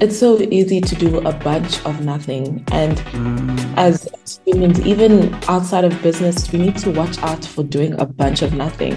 [0.00, 2.62] it's so easy to do a bunch of nothing.
[2.70, 2.98] And
[3.78, 4.08] as
[4.44, 8.52] humans, even outside of business, we need to watch out for doing a bunch of
[8.52, 8.94] nothing.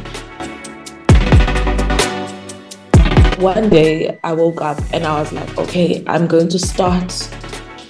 [3.42, 7.14] One day I woke up and I was like, okay, I'm going to start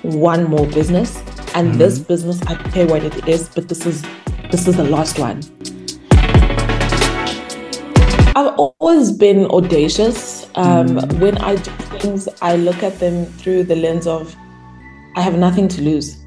[0.04, 1.18] one more business.
[1.56, 1.78] And mm-hmm.
[1.80, 4.04] this business, I care what it is, but this is
[4.52, 5.42] this is the last one.
[8.36, 10.39] I've always been audacious.
[10.56, 14.36] Um, When I do things, I look at them through the lens of
[15.16, 16.18] I have nothing to lose.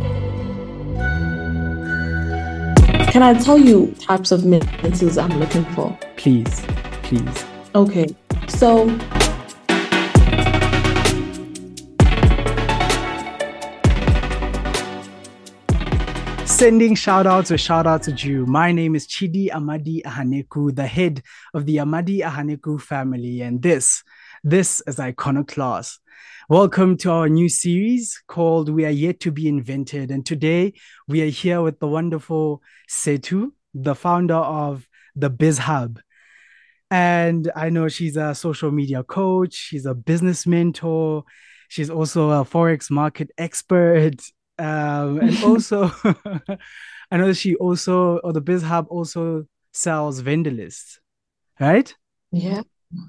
[3.12, 5.96] Can I tell you types of mentors I'm looking for?
[6.16, 6.64] Please,
[7.02, 7.45] please.
[7.74, 8.06] Okay,
[8.48, 8.86] so
[16.52, 18.45] Sending shout outs or shout out to you.
[18.47, 21.23] My name is Chidi Amadi Ahaneku, the head
[21.55, 24.04] of the Amadi Ahaneku family, and this,
[24.45, 25.99] this is Iconoclast.
[26.51, 30.10] Welcome to our new series called We Are Yet to Be Invented.
[30.10, 30.74] And today
[31.09, 36.01] we are here with the wonderful Sethu, the founder of the Biz Hub.
[36.91, 41.24] And I know she's a social media coach, she's a business mentor,
[41.69, 44.21] she's also a forex market expert.
[44.58, 45.90] Um, and also,
[47.10, 51.00] I know she also, or the Biz Hub also sells vendor lists,
[51.60, 51.95] right?
[52.32, 52.62] yeah,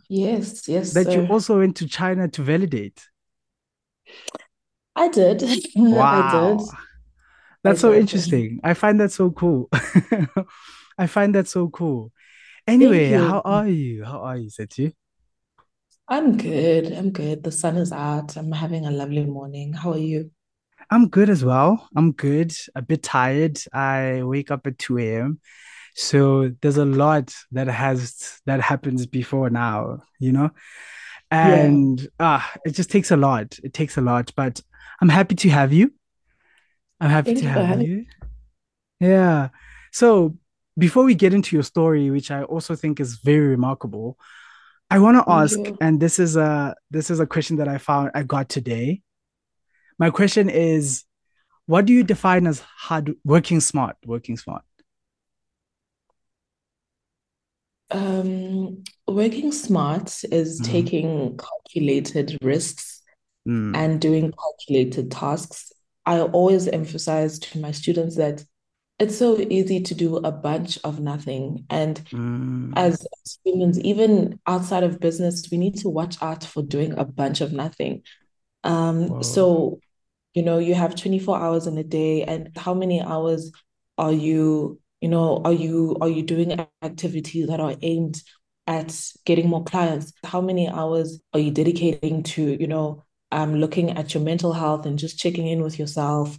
[0.09, 3.09] yes, yes, That you also went to China to validate.
[4.95, 5.43] I did.
[6.11, 6.23] I Wow.
[6.23, 6.61] did.
[7.63, 7.95] That's I so did.
[7.95, 8.59] interesting.
[8.63, 9.69] I find that so cool.
[10.97, 12.11] I find that so cool.
[12.67, 14.05] Anyway, how are you?
[14.05, 14.93] How are you, Sethu?
[16.07, 16.93] I'm good.
[16.93, 17.43] I'm good.
[17.43, 18.37] The sun is out.
[18.37, 19.73] I'm having a lovely morning.
[19.73, 20.31] How are you?
[20.93, 21.89] I'm good as well.
[21.95, 22.55] I'm good.
[22.75, 23.59] A bit tired.
[23.73, 25.39] I wake up at 2 a.m.
[25.95, 30.51] So there's a lot that has that happens before now, you know?
[31.31, 31.55] Yeah.
[31.55, 33.57] And ah, it just takes a lot.
[33.63, 34.61] It takes a lot, but
[35.01, 35.91] I'm happy to have you.
[37.01, 38.05] I'm happy to have you.
[38.99, 39.49] Yeah.
[39.91, 40.37] So
[40.77, 44.19] before we get into your story, which I also think is very remarkable,
[44.91, 48.11] I want to ask, and this is a this is a question that I found
[48.13, 49.01] I got today.
[49.99, 51.03] My question is,
[51.65, 53.95] what do you define as hard working smart?
[54.05, 54.63] Working smart.
[57.91, 60.65] Um, working smart is Mhm.
[60.65, 63.01] taking calculated risks
[63.45, 65.71] Mm, and doing calculated tasks.
[66.05, 68.43] I always emphasize to my students that
[68.99, 71.65] it's so easy to do a bunch of nothing.
[71.69, 76.63] And mm, as, as humans, even outside of business, we need to watch out for
[76.63, 78.03] doing a bunch of nothing.
[78.63, 79.79] Um, so,
[80.33, 83.51] you know, you have 24 hours in a day, and how many hours
[83.97, 88.21] are you, you know, are you are you doing activities that are aimed
[88.67, 90.13] at getting more clients?
[90.23, 94.85] How many hours are you dedicating to, you know, um, looking at your mental health
[94.85, 96.37] and just checking in with yourself?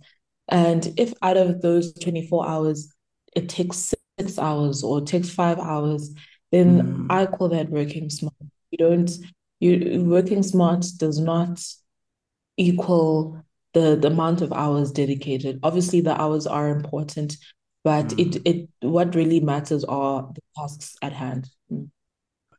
[0.48, 2.92] And if out of those 24 hours,
[3.34, 6.10] it takes six hours or it takes five hours,
[6.52, 8.34] then Mm, I call that working smart.
[8.70, 9.10] You don't,
[9.60, 11.60] you working smart does not
[12.56, 13.42] equal
[13.72, 15.60] the the amount of hours dedicated.
[15.62, 17.36] Obviously, the hours are important,
[17.82, 18.42] but it mm.
[18.44, 21.48] it what really matters are the tasks at hand.
[21.70, 21.90] Mm.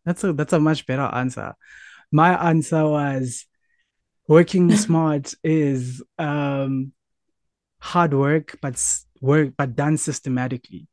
[0.05, 1.55] That's a that's a much better answer.
[2.11, 3.45] My answer was
[4.27, 6.91] working smart is um
[7.79, 8.81] hard work, but
[9.21, 10.87] work but done systematically.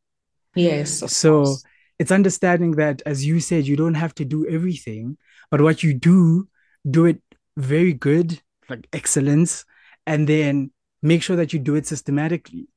[0.54, 1.64] Yes, So course.
[1.98, 5.16] it's understanding that, as you said, you don't have to do everything,
[5.50, 6.48] but what you do,
[6.88, 7.22] do it
[7.56, 9.64] very good, like excellence,
[10.06, 10.70] and then
[11.02, 12.68] make sure that you do it systematically.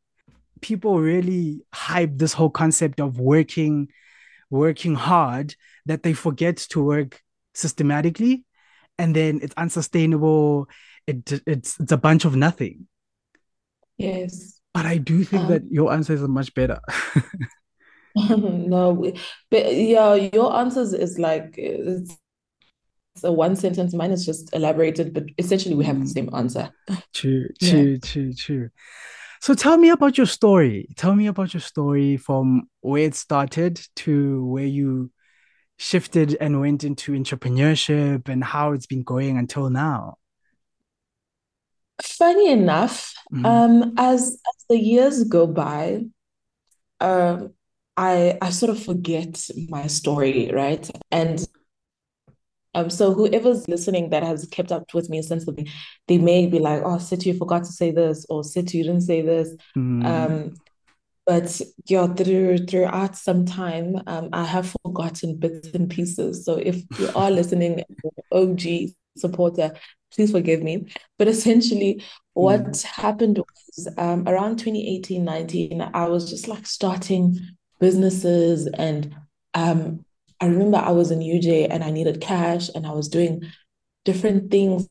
[0.62, 3.90] People really hype this whole concept of working,
[4.50, 7.22] working hard that they forget to work
[7.54, 8.46] systematically,
[8.98, 10.68] and then it's unsustainable.
[11.08, 12.88] It it's it's a bunch of nothing.
[13.98, 14.60] Yes.
[14.74, 16.80] But I do think Um, that your answers are much better.
[18.16, 19.12] no,
[19.52, 22.16] but yeah, your answers is like it's,
[23.24, 23.94] a one sentence.
[23.94, 26.72] Mine is just elaborated, but essentially we have the same answer.
[27.14, 27.86] true, Yeah.
[27.86, 28.70] true, true, true.
[29.42, 30.88] So tell me about your story.
[30.98, 35.12] Tell me about your story from where it started to where you
[35.78, 40.18] shifted and went into entrepreneurship and how it's been going until now.
[42.04, 46.06] Funny enough, Mhm, um, as as the years go by,
[47.00, 47.54] um,
[47.98, 50.90] I I sort of forget my story, right?
[51.12, 51.46] And
[52.76, 55.74] um, so whoever's listening that has kept up with me since the beginning,
[56.08, 59.02] they may be like, "Oh, Sethu, you forgot to say this," or "Sethu, you didn't
[59.02, 60.54] say this." mm, Um,
[61.26, 66.46] but yeah, through throughout some time, um, I have forgotten bits and pieces.
[66.46, 67.84] So if you are listening,
[68.32, 68.62] OG
[69.18, 69.72] supporter,
[70.14, 70.88] please forgive me.
[71.18, 72.84] But essentially, what mm.
[72.84, 77.40] happened was um, around 2018, 19, I was just like starting
[77.80, 78.68] businesses.
[78.68, 79.16] And
[79.54, 80.05] um,
[80.40, 83.44] I remember I was in UJ and I needed cash and I was doing
[84.04, 84.88] different things.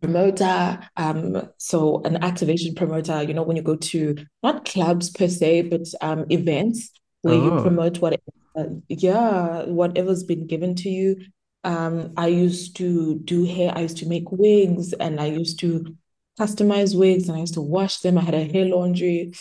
[0.00, 5.28] Promoter um so an activation promoter you know when you go to not clubs per
[5.28, 6.90] se but um events
[7.20, 7.44] where oh.
[7.44, 8.20] you promote what
[8.56, 11.24] uh, yeah whatever's been given to you.
[11.62, 15.96] Um i used to do hair i used to make wigs and i used to
[16.40, 18.18] customize wigs and i used to wash them.
[18.18, 19.32] I had a hair laundry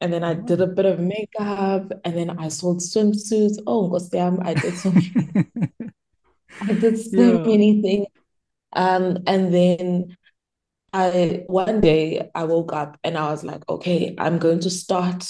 [0.00, 3.58] and then I did a bit of makeup, and then I sold swimsuits.
[3.66, 4.40] Oh, damn!
[4.42, 5.12] I did so many,
[6.60, 7.38] I did so yeah.
[7.38, 8.06] many things.
[8.72, 10.16] Um, and then
[10.92, 15.28] I one day I woke up and I was like, okay, I'm going to start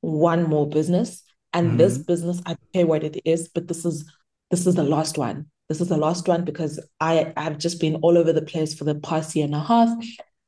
[0.00, 1.22] one more business.
[1.52, 1.76] And mm-hmm.
[1.78, 4.10] this business, I don't care what it is, but this is
[4.50, 5.46] this is the last one.
[5.68, 8.84] This is the last one because I have just been all over the place for
[8.84, 9.90] the past year and a half.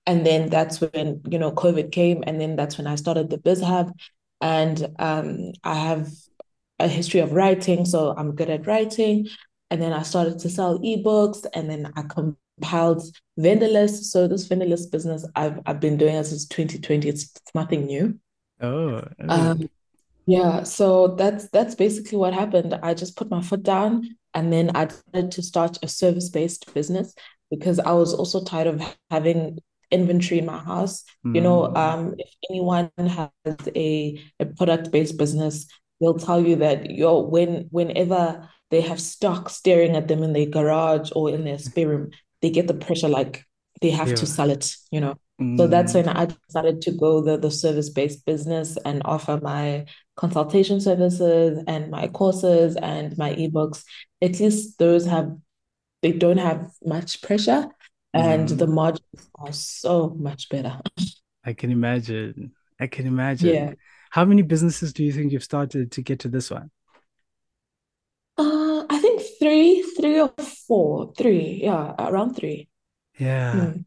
[0.06, 2.24] And then that's when, you know, COVID came.
[2.26, 3.92] And then that's when I started the Biz Hub.
[4.40, 6.08] And um, I have
[6.78, 7.84] a history of writing.
[7.84, 9.28] So I'm good at writing.
[9.70, 13.04] And then I started to sell ebooks and then I compiled
[13.36, 14.10] vendor lists.
[14.10, 17.08] So this vendor list business I've I've been doing since 2020.
[17.08, 18.18] It's, it's nothing new.
[18.60, 19.28] Oh, oh.
[19.28, 19.70] Um,
[20.26, 20.64] yeah.
[20.64, 22.78] So that's that's basically what happened.
[22.82, 27.14] I just put my foot down and then I decided to start a service-based business
[27.50, 29.58] because I was also tired of having
[29.90, 31.04] inventory in my house.
[31.26, 31.34] Mm.
[31.34, 31.76] You know, mm.
[31.76, 33.30] um, if anyone has
[33.74, 35.66] a, a product-based business,
[36.00, 40.46] they'll tell you that you're when whenever they have stock staring at them in their
[40.46, 42.10] garage or in their spare room,
[42.40, 43.44] they get the pressure like
[43.80, 44.14] they have yeah.
[44.14, 45.16] to sell it, you know.
[45.40, 45.56] Mm.
[45.56, 49.86] So that's when I decided to go the, the service-based business and offer my
[50.16, 53.82] consultation services and my courses and my ebooks.
[54.22, 55.34] At least those have
[56.02, 57.68] they don't have much pressure
[58.12, 58.58] and mm.
[58.58, 60.80] the margins are so much better.
[61.44, 62.52] I can imagine.
[62.78, 63.54] I can imagine.
[63.54, 63.72] Yeah.
[64.10, 66.70] How many businesses do you think you've started to get to this one?
[68.36, 70.32] Uh, I think three, three or
[70.66, 71.60] four, three.
[71.62, 72.68] Yeah, around three.
[73.18, 73.54] Yeah.
[73.54, 73.84] Mm.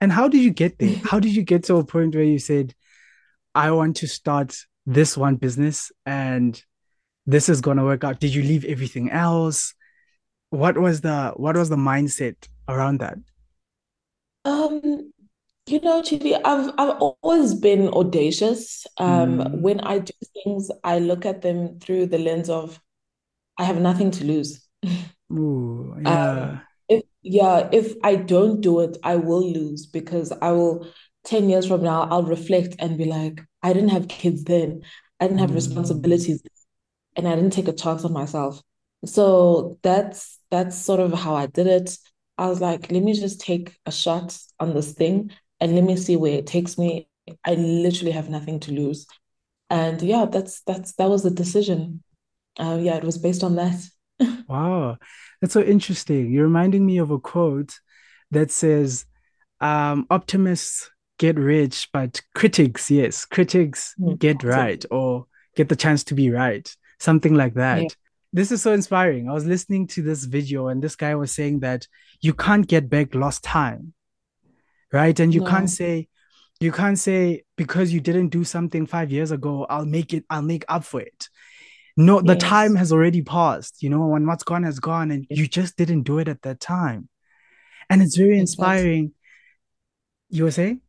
[0.00, 0.96] And how did you get there?
[1.04, 2.74] how did you get to a point where you said,
[3.54, 4.56] I want to start
[4.86, 6.60] this one business and
[7.26, 8.18] this is gonna work out?
[8.18, 9.74] Did you leave everything else?
[10.48, 12.36] What was the what was the mindset
[12.68, 13.18] around that?
[14.44, 15.12] Um,
[15.66, 18.86] you know, Chidi, I've I've always been audacious.
[18.98, 19.60] Um, mm.
[19.60, 20.12] when I do
[20.44, 22.80] things, I look at them through the lens of
[23.58, 24.66] I have nothing to lose.
[25.32, 26.30] Ooh, yeah.
[26.30, 30.86] Um, if yeah, if I don't do it, I will lose because I will
[31.24, 34.82] 10 years from now, I'll reflect and be like, I didn't have kids then.
[35.18, 35.56] I didn't have mm.
[35.56, 36.42] responsibilities
[37.16, 38.62] and I didn't take a chance on myself.
[39.04, 41.96] So that's that's sort of how I did it.
[42.40, 45.96] I was like, let me just take a shot on this thing and let me
[45.96, 47.08] see where it takes me.
[47.44, 49.06] I literally have nothing to lose.
[49.68, 52.02] And yeah, that's that's that was the decision
[52.58, 53.80] uh, yeah, it was based on that.
[54.48, 54.98] wow,
[55.40, 56.32] that's so interesting.
[56.32, 57.78] You're reminding me of a quote
[58.30, 59.06] that says,
[59.60, 65.26] um, "Optimists get rich, but critics, yes, critics mm, get right or
[65.56, 67.82] get the chance to be right." Something like that.
[67.82, 67.88] Yeah.
[68.32, 69.28] This is so inspiring.
[69.28, 71.86] I was listening to this video, and this guy was saying that
[72.20, 73.92] you can't get back lost time,
[74.92, 75.18] right?
[75.18, 75.46] And you no.
[75.46, 76.08] can't say,
[76.60, 80.42] you can't say because you didn't do something five years ago, I'll make it, I'll
[80.42, 81.28] make up for it
[81.96, 82.42] no the yes.
[82.42, 86.02] time has already passed you know when what's gone has gone and you just didn't
[86.02, 87.08] do it at that time
[87.88, 89.12] and it's very inspiring
[90.28, 90.80] you were saying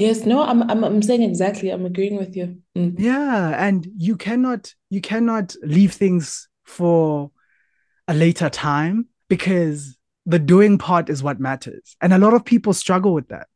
[0.00, 2.94] yes no i'm i'm, I'm saying exactly i'm agreeing with you mm.
[2.98, 7.30] yeah and you cannot you cannot leave things for
[8.08, 12.72] a later time because the doing part is what matters and a lot of people
[12.72, 13.46] struggle with that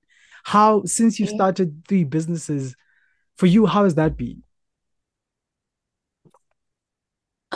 [0.44, 2.76] how since you started three businesses
[3.36, 4.42] for you how has that been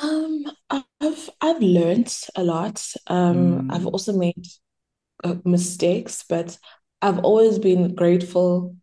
[0.00, 2.86] Um, I've I've learned a lot.
[3.08, 3.92] Um, I've mm.
[3.92, 4.46] also made
[5.24, 6.56] uh, mistakes, but
[7.00, 8.76] I've always been grateful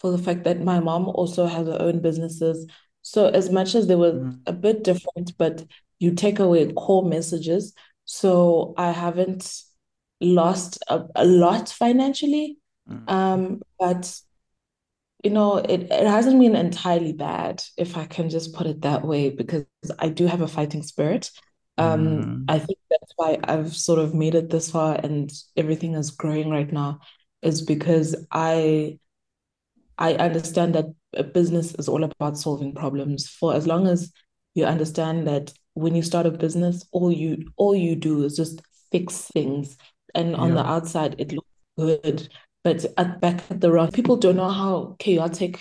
[0.00, 2.66] for the fact that my mom also has her own businesses.
[3.02, 4.38] So as much as they were mm.
[4.46, 5.64] a bit different, but
[5.98, 7.74] you take away core messages.
[8.04, 9.52] So I haven't
[10.20, 12.58] lost a, a lot financially.
[12.88, 13.10] Mm.
[13.10, 14.20] Um, but
[15.24, 19.04] you know, it, it hasn't been entirely bad, if I can just put it that
[19.04, 19.64] way, because
[19.98, 21.32] I do have a fighting spirit.
[21.76, 22.44] Um, mm.
[22.48, 26.50] I think that's why I've sort of made it this far and everything is growing
[26.50, 27.00] right now,
[27.42, 28.98] is because I
[29.98, 33.28] I understand that a business is all about solving problems.
[33.28, 34.12] For as long as
[34.54, 38.62] you understand that when you start a business, all you all you do is just
[38.90, 39.76] fix things.
[40.14, 42.28] And on the outside, it looks good.
[42.64, 45.60] But at back at the run, people don't know how chaotic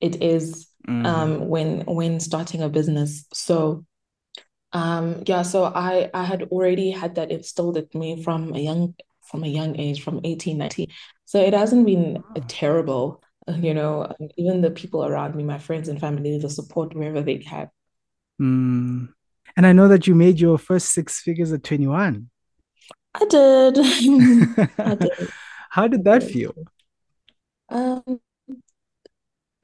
[0.00, 1.06] it is mm.
[1.06, 3.26] um, when when starting a business.
[3.32, 3.84] So
[4.72, 8.94] um, yeah, so I I had already had that instilled at me from a young
[9.32, 10.88] from a young age, from 18, 19.
[11.24, 15.98] So it hasn't been terrible, you know, even the people around me, my friends and
[15.98, 17.70] family, the support wherever they can.
[18.40, 19.08] Mm.
[19.56, 22.28] And I know that you made your first six figures at 21.
[23.14, 23.78] I did.
[24.78, 25.10] I did.
[25.70, 26.54] How did that feel?
[27.70, 28.20] Um,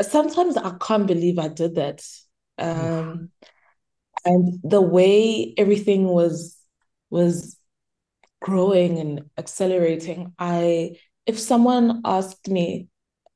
[0.00, 2.02] sometimes I can't believe I did that.
[2.56, 3.30] Um,
[4.24, 6.56] and the way everything was
[7.10, 7.57] was
[8.40, 12.88] growing and accelerating, I if someone asked me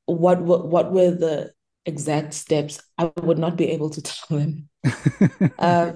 [0.05, 1.53] what what, what were the
[1.85, 4.69] exact steps, I would not be able to tell them.
[5.59, 5.93] uh,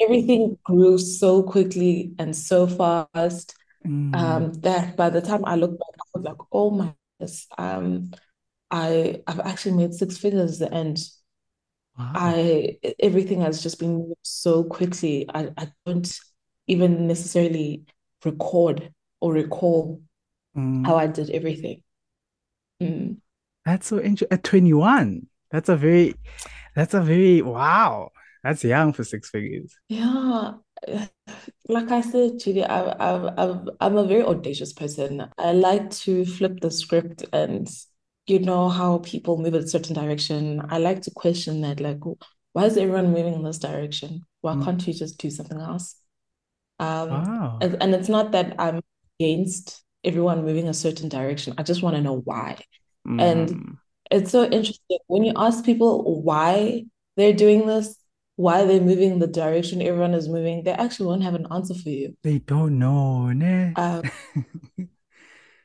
[0.00, 3.54] everything grew so quickly and so fast
[3.86, 4.14] mm.
[4.14, 8.12] um, that by the time I look back, I was like, oh my goodness, um,
[8.70, 10.98] I I've actually made six figures and
[11.98, 12.12] wow.
[12.14, 15.26] I everything has just been so quickly.
[15.32, 16.18] I, I don't
[16.66, 17.84] even necessarily
[18.24, 20.00] record or recall
[20.56, 20.86] mm.
[20.86, 21.82] how I did everything.
[22.82, 23.18] Mm.
[23.64, 24.28] That's so interesting.
[24.30, 26.14] At 21, that's a very,
[26.74, 28.10] that's a very, wow.
[28.42, 29.74] That's young for six figures.
[29.88, 30.54] Yeah.
[31.68, 35.28] Like I said, Chidi, I, I, I, I'm a very audacious person.
[35.38, 37.68] I like to flip the script and
[38.26, 40.62] you know how people move in a certain direction.
[40.68, 42.00] I like to question that, like,
[42.52, 44.26] why is everyone moving in this direction?
[44.40, 44.64] Why mm.
[44.64, 45.94] can't you just do something else?
[46.80, 47.58] Um, wow.
[47.60, 48.80] and, it's not that I'm
[49.20, 51.54] against everyone moving a certain direction.
[51.58, 52.56] I just want to know why.
[53.06, 53.20] Mm.
[53.20, 53.76] And
[54.10, 56.86] it's so interesting when you ask people why
[57.18, 57.96] they're doing this,
[58.36, 61.90] why they're moving the direction everyone is moving, they actually won't have an answer for
[61.90, 62.16] you.
[62.22, 63.26] They don't know?
[63.76, 64.02] Um,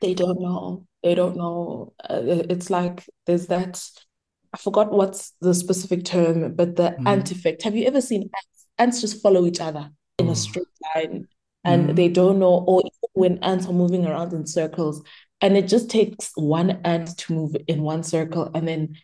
[0.02, 0.86] they don't know.
[1.02, 1.94] They don't know.
[1.98, 3.82] Uh, it's like there's that.
[4.52, 7.08] I forgot what's the specific term, but the mm.
[7.08, 7.62] ant effect.
[7.62, 8.66] Have you ever seen ants?
[8.78, 10.36] Ants just follow each other in a mm.
[10.36, 11.28] straight line
[11.66, 11.96] and mm.
[11.96, 15.02] they don't know, or even when ants are moving around in circles,
[15.40, 18.96] and it just takes one ant to move in one circle, and then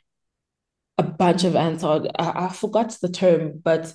[0.97, 2.07] a bunch of ants are.
[2.19, 3.93] I, I forgot the term, but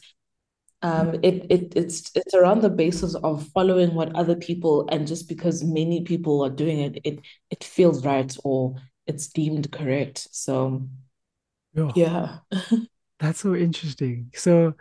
[0.81, 5.29] um, it it it's it's around the basis of following what other people, and just
[5.29, 8.75] because many people are doing it, it it feels right or
[9.07, 10.27] it's deemed correct.
[10.31, 10.87] So,
[11.95, 12.39] yeah,
[13.19, 14.31] that's so interesting.
[14.35, 14.73] So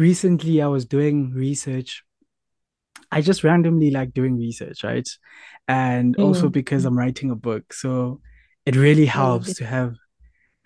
[0.00, 2.02] recently I was doing research.
[3.12, 5.08] I just randomly like doing research, right?
[5.68, 6.24] And mm.
[6.24, 7.72] also because I'm writing a book.
[7.72, 8.20] So
[8.64, 9.96] it really helps to have,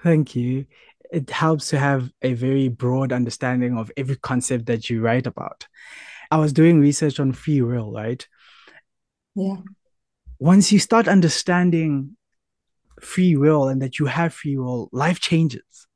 [0.01, 0.67] thank you.
[1.13, 5.67] It helps to have a very broad understanding of every concept that you write about.
[6.31, 8.27] I was doing research on free will, right?
[9.35, 9.57] Yeah.
[10.39, 12.17] Once you start understanding
[13.01, 15.87] free will and that you have free will, life changes.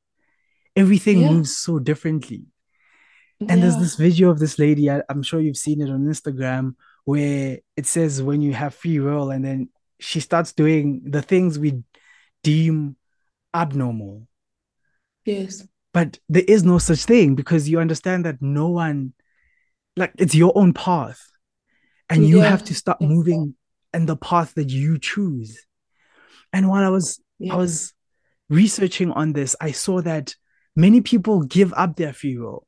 [0.77, 1.31] Everything yeah.
[1.31, 2.47] moves so differently.
[3.41, 3.57] And yeah.
[3.57, 7.59] there's this video of this lady, I, I'm sure you've seen it on Instagram, where
[7.77, 9.69] it says when you have free will, and then
[10.01, 11.83] she starts doing the things we
[12.43, 12.97] deem
[13.55, 14.27] abnormal.
[15.25, 15.67] Yes.
[15.95, 19.13] But there is no such thing because you understand that no one,
[19.97, 21.21] like, it's your own path.
[22.11, 22.49] And you yeah.
[22.49, 23.55] have to start moving
[23.93, 25.67] in the path that you choose.
[26.53, 27.55] And while I was yeah.
[27.55, 27.93] I was
[28.49, 30.35] researching on this, I saw that
[30.75, 32.68] many people give up their free will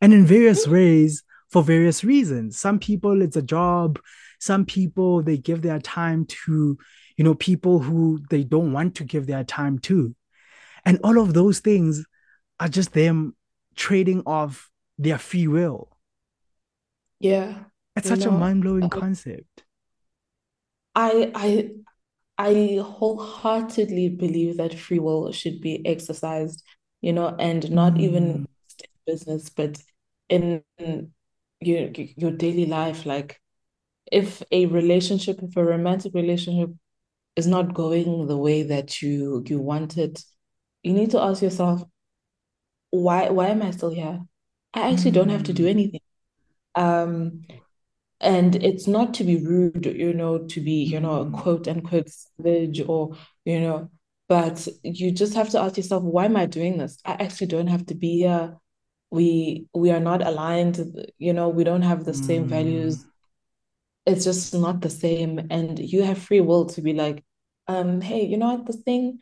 [0.00, 2.58] and in various ways for various reasons.
[2.58, 3.98] Some people, it's a job.
[4.38, 6.78] Some people, they give their time to,
[7.16, 10.14] you know, people who they don't want to give their time to.
[10.84, 12.04] And all of those things
[12.60, 13.34] are just them
[13.76, 15.96] trading off their free will.
[17.20, 17.64] Yeah.
[17.96, 19.64] It's such know, a mind-blowing uh, concept.
[20.94, 21.70] I I
[22.38, 26.62] I wholeheartedly believe that free will should be exercised,
[27.00, 28.00] you know, and not mm.
[28.02, 28.48] even
[29.06, 29.82] business, but
[30.28, 30.62] in
[31.60, 33.06] your your daily life.
[33.06, 33.40] Like
[34.10, 36.70] if a relationship, if a romantic relationship
[37.36, 40.22] is not going the way that you you want it,
[40.82, 41.82] you need to ask yourself,
[42.90, 44.20] why why am I still here?
[44.74, 45.70] I actually don't have to do mm.
[45.70, 46.00] anything.
[46.74, 47.42] Um
[48.20, 51.32] and it's not to be rude, you know, to be, you know, mm.
[51.32, 53.90] quote unquote savage or, you know,
[54.28, 56.98] but you just have to ask yourself, why am I doing this?
[57.04, 58.56] I actually don't have to be here
[59.10, 60.78] we we are not aligned
[61.18, 62.26] you know we don't have the mm.
[62.26, 63.08] same values mm.
[64.06, 67.24] it's just not the same and you have free will to be like
[67.68, 69.18] um hey you know what this thing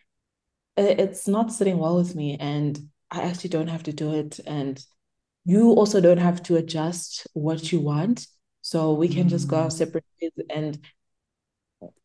[0.77, 2.79] it's not sitting well with me and
[3.11, 4.85] i actually don't have to do it and
[5.45, 8.27] you also don't have to adjust what you want
[8.67, 9.31] So we can mm.
[9.31, 9.73] just go our mm.
[9.73, 10.33] separate ways.
[10.51, 10.81] And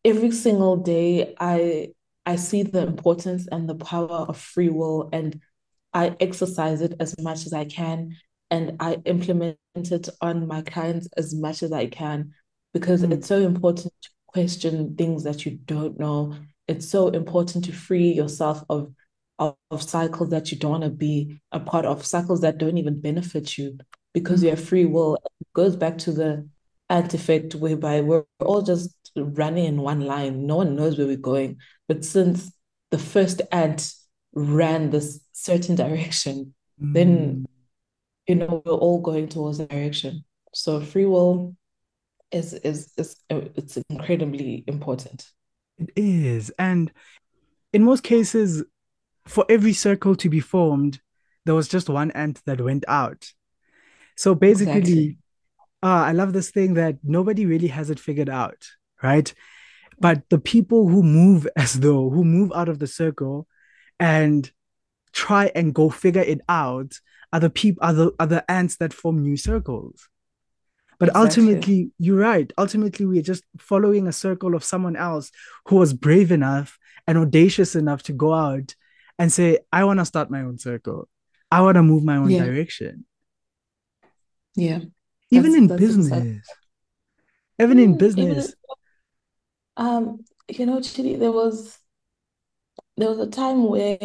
[0.06, 5.42] every single day, I I see the importance and the power of free will, and
[5.94, 8.18] I exercise it as much as I can,
[8.50, 12.34] and I implement it on my clients as much as I can,
[12.74, 13.12] because mm.
[13.12, 16.36] it's so important to question things that you don't know.
[16.68, 18.94] It's so important to free yourself of
[19.42, 22.78] of, of cycles that you don't want to be a part of, cycles that don't
[22.78, 23.78] even benefit you
[24.14, 24.46] because mm-hmm.
[24.46, 25.16] you have free will.
[25.16, 26.48] It goes back to the
[26.90, 30.46] ant effect whereby we're all just running in one line.
[30.46, 31.58] No one knows where we're going.
[31.88, 32.52] But since
[32.92, 33.92] the first ant
[34.34, 36.94] ran this certain direction, mm.
[36.94, 37.46] then
[38.28, 40.24] you know we're all going towards the direction.
[40.54, 41.56] So free will
[42.32, 45.26] is is is it's incredibly important.
[45.80, 46.52] It is.
[46.60, 46.92] And
[47.74, 48.64] in most cases,
[49.28, 51.00] for every circle to be formed,
[51.46, 53.32] there was just one ant that went out.
[54.16, 55.18] So basically, exactly.
[55.82, 58.68] uh, I love this thing that nobody really has it figured out,
[59.02, 59.34] right?
[60.00, 63.48] But the people who move as though, who move out of the circle
[64.00, 64.52] and
[65.14, 67.00] try and go figure it out
[67.34, 70.10] are the people are the, are the ants that form new circles.
[71.00, 71.28] But exactly.
[71.28, 72.52] ultimately, you're right.
[72.58, 75.32] Ultimately, we're just following a circle of someone else
[75.68, 76.78] who was brave enough
[77.08, 78.76] and audacious enough to go out
[79.18, 81.10] and say, I want to start my own circle.
[81.50, 82.46] I want to move my own yeah.
[82.46, 83.06] direction.
[84.56, 84.82] Yeah.
[85.32, 86.08] Even in business.
[86.08, 86.42] Exactly.
[87.60, 88.46] Even in mm, business.
[88.46, 88.54] Even,
[89.78, 91.78] um, you know, Chidi, there was
[92.98, 93.98] there was a time where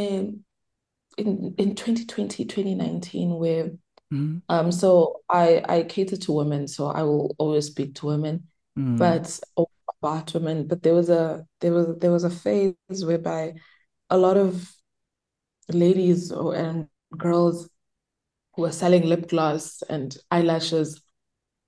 [1.16, 3.64] in in 2020, 2019, where
[4.12, 4.38] mm-hmm.
[4.48, 8.98] um so I I cater to women, so I will always speak to women, mm.
[8.98, 9.38] but
[10.02, 10.66] about women.
[10.66, 13.54] But there was a there was there was a phase whereby
[14.10, 14.70] a lot of
[15.68, 17.68] ladies or, and girls
[18.54, 21.02] who were selling lip gloss and eyelashes.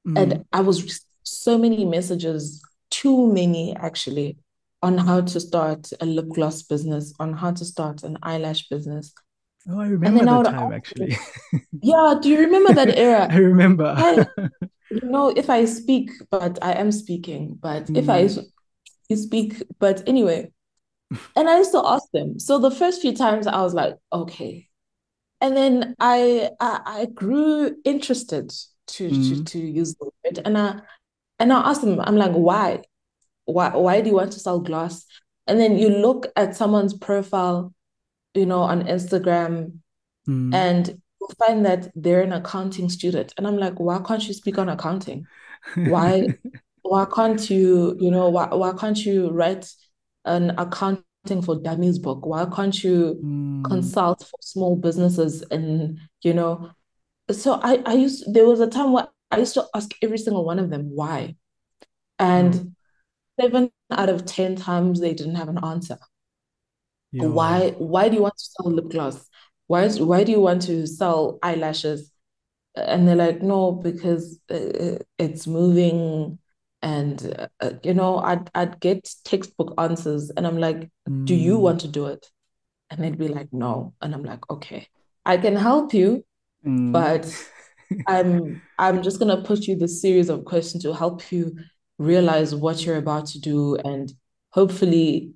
[0.07, 0.19] Mm.
[0.19, 4.39] And I was so many messages, too many actually,
[4.83, 9.13] on how to start a lip gloss business, on how to start an eyelash business.
[9.71, 11.17] Oh, I remember that time actually.
[11.83, 13.29] yeah, do you remember that era?
[13.31, 13.95] I remember.
[13.97, 14.27] I,
[14.91, 17.97] you know, if I speak, but I am speaking, but mm.
[17.97, 18.45] if I mm.
[19.15, 20.53] speak, but anyway,
[21.37, 22.39] and I used to ask them.
[22.39, 24.69] So the first few times I was like, okay.
[25.41, 28.53] And then I I, I grew interested
[28.89, 29.45] to, mm-hmm.
[29.45, 30.41] to to use the word.
[30.45, 30.81] And I
[31.39, 32.83] and I asked them, I'm like, why?
[33.45, 35.05] Why why do you want to sell glass?
[35.47, 37.73] And then you look at someone's profile,
[38.35, 39.79] you know, on Instagram,
[40.29, 40.55] mm-hmm.
[40.55, 43.35] and you find that they're an accounting student.
[43.37, 45.27] And I'm like, why can't you speak on accounting?
[45.75, 46.29] Why
[46.83, 49.71] why can't you, you know, why why can't you write
[50.25, 52.25] an accounting for dummies book?
[52.25, 53.65] Why can't you mm.
[53.65, 55.43] consult for small businesses?
[55.51, 56.71] And you know,
[57.31, 60.45] so I I used there was a time where I used to ask every single
[60.45, 61.37] one of them why,
[62.19, 62.73] and mm.
[63.41, 65.99] seven out of ten times they didn't have an answer.
[67.13, 67.27] Yeah.
[67.27, 69.29] Why why do you want to sell lip gloss?
[69.67, 72.11] Why why do you want to sell eyelashes?
[72.77, 76.39] And they're like, no, because it's moving
[76.83, 81.25] and uh, you know I'd I'd get textbook answers and I'm like mm.
[81.25, 81.61] do you mm.
[81.61, 82.27] want to do it
[82.91, 84.87] and they'd be like no and I'm like okay
[85.25, 86.25] I can help you
[86.65, 86.93] mm.
[86.93, 87.27] but
[88.07, 91.57] I'm I'm just gonna put you this series of questions to help you
[91.99, 94.13] realize what you're about to do and
[94.51, 95.33] hopefully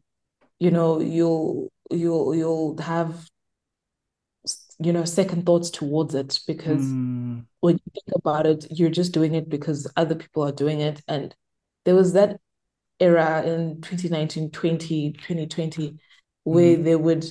[0.62, 3.28] you know you'll you'll you'll have
[4.78, 7.44] you know second thoughts towards it because mm.
[7.60, 11.02] when you think about it you're just doing it because other people are doing it
[11.08, 11.34] and
[11.84, 12.38] there was that
[13.00, 15.98] era in 2019 20 2020
[16.44, 16.84] where mm.
[16.84, 17.24] they would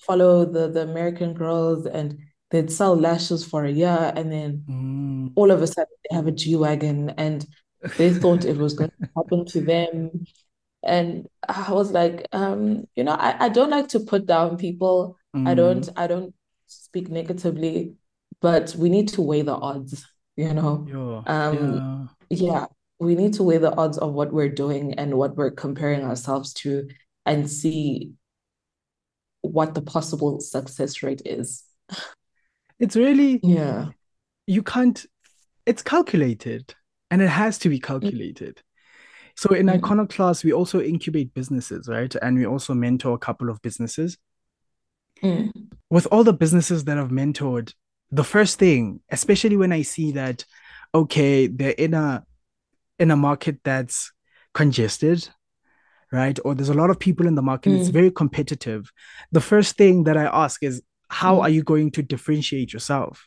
[0.00, 2.18] follow the the american girls and
[2.50, 5.32] they'd sell lashes for a year and then mm.
[5.34, 7.46] all of a sudden they have a g-wagon and
[7.98, 10.10] they thought it was going to happen to them
[10.82, 15.16] and i was like um you know i, I don't like to put down people
[15.36, 15.46] mm.
[15.48, 16.34] i don't i don't
[16.70, 17.94] speak negatively,
[18.40, 20.86] but we need to weigh the odds, you know.
[20.88, 21.22] Yeah.
[21.26, 22.52] Um yeah.
[22.52, 22.66] yeah,
[22.98, 26.52] we need to weigh the odds of what we're doing and what we're comparing ourselves
[26.54, 26.88] to
[27.26, 28.12] and see
[29.42, 31.64] what the possible success rate is.
[32.78, 33.88] It's really yeah.
[34.46, 35.04] You can't
[35.66, 36.74] it's calculated
[37.10, 37.82] and it has to be mm.
[37.82, 38.62] calculated.
[39.40, 39.82] So in mm-hmm.
[39.82, 42.14] Iconoclast, we also incubate businesses, right?
[42.20, 44.18] And we also mentor a couple of businesses.
[45.22, 45.50] Mm.
[45.88, 47.72] With all the businesses that I've mentored,
[48.10, 50.44] the first thing, especially when I see that,
[50.94, 52.22] okay, they're in a
[52.98, 54.12] in a market that's
[54.52, 55.26] congested,
[56.12, 56.38] right?
[56.44, 57.80] Or there's a lot of people in the market, mm.
[57.80, 58.92] it's very competitive.
[59.32, 61.40] The first thing that I ask is, how mm.
[61.44, 63.26] are you going to differentiate yourself?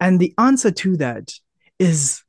[0.00, 1.30] And the answer to that
[1.78, 2.22] is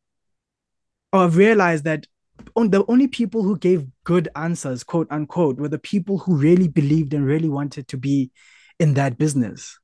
[1.13, 2.07] I've realized that
[2.55, 7.13] the only people who gave good answers, quote unquote, were the people who really believed
[7.13, 8.31] and really wanted to be
[8.79, 9.79] in that business.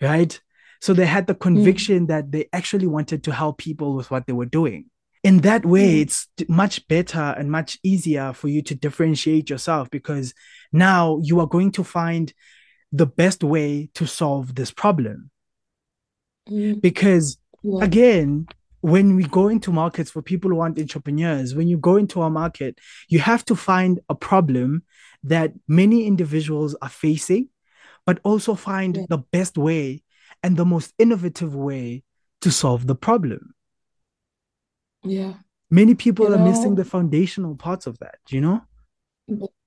[0.00, 0.38] Right.
[0.80, 2.08] So they had the conviction mm.
[2.08, 4.86] that they actually wanted to help people with what they were doing.
[5.24, 6.02] In that way, mm.
[6.02, 10.34] it's much better and much easier for you to differentiate yourself because
[10.72, 12.32] now you are going to find
[12.92, 15.30] the best way to solve this problem.
[16.48, 16.80] Mm.
[16.80, 17.82] Because yeah.
[17.82, 18.46] again,
[18.86, 22.30] when we go into markets for people who want entrepreneurs, when you go into a
[22.30, 24.84] market, you have to find a problem
[25.24, 27.48] that many individuals are facing,
[28.04, 29.02] but also find yeah.
[29.08, 30.04] the best way
[30.44, 32.04] and the most innovative way
[32.40, 33.54] to solve the problem.
[35.02, 35.32] Yeah.
[35.68, 38.60] Many people you are know, missing the foundational parts of that, you know?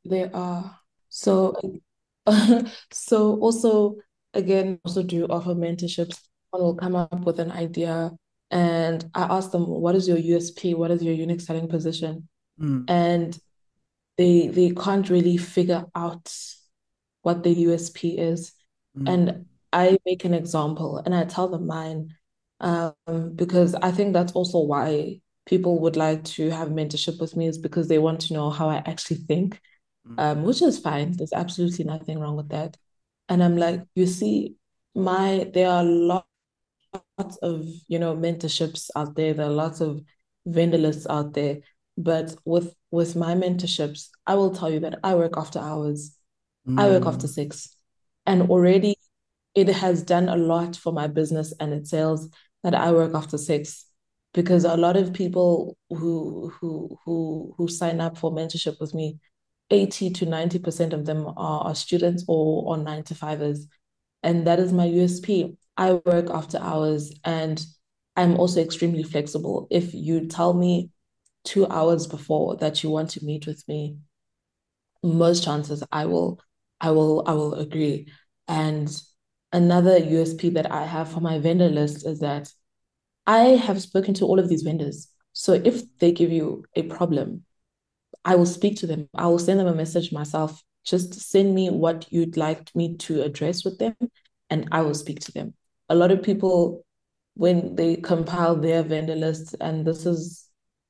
[0.06, 0.80] They are.
[1.10, 1.60] So
[2.94, 3.98] so also
[4.34, 6.22] again, also do offer mentorships.
[6.52, 8.12] One will come up with an idea
[8.52, 10.76] and I ask them, what is your USP?
[10.76, 12.28] What is your unique selling position?
[12.60, 12.86] Mm.
[12.90, 13.40] And
[14.18, 16.34] they they can't really figure out
[17.22, 18.54] what the USP is.
[18.98, 19.10] Mm.
[19.10, 22.16] And I make an example and I tell them mine
[22.60, 22.94] um,
[23.36, 27.58] because I think that's also why people would like to have mentorship with me is
[27.58, 29.60] because they want to know how I actually think,
[30.08, 30.20] mm.
[30.20, 31.12] um, which is fine.
[31.12, 32.78] There's absolutely nothing wrong with that.
[33.30, 34.56] And I'm like, you see,
[34.96, 35.84] my there are
[37.18, 39.34] lots of you know mentorships out there.
[39.34, 40.02] There are lots of
[40.46, 41.60] vendor lists out there.
[41.98, 46.16] But with with my mentorships, I will tell you that I work after hours.
[46.68, 46.80] Mm.
[46.80, 47.32] I work after mm.
[47.32, 47.76] six.
[48.26, 48.96] And already
[49.56, 52.30] it has done a lot for my business and its sales
[52.64, 53.86] that I work after six
[54.34, 59.18] because a lot of people who who who who sign up for mentorship with me
[59.72, 63.68] 80 to 90% of them are, are students or or nine to fivers
[64.24, 67.66] and that is my USP I work after hours and
[68.18, 70.90] I'm also extremely flexible if you tell me
[71.46, 73.96] 2 hours before that you want to meet with me
[75.02, 76.42] most chances I will
[76.82, 78.12] I will I will agree
[78.50, 78.90] and
[79.54, 82.52] another USP that I have for my vendor list is that
[83.26, 85.08] I have spoken to all of these vendors.
[85.34, 87.46] So if they give you a problem,
[88.26, 89.08] I will speak to them.
[89.14, 90.62] I will send them a message myself.
[90.84, 93.96] Just send me what you'd like me to address with them,
[94.50, 95.54] and I will speak to them.
[95.90, 96.86] A lot of people,
[97.36, 100.48] when they compile their vendor lists, and this is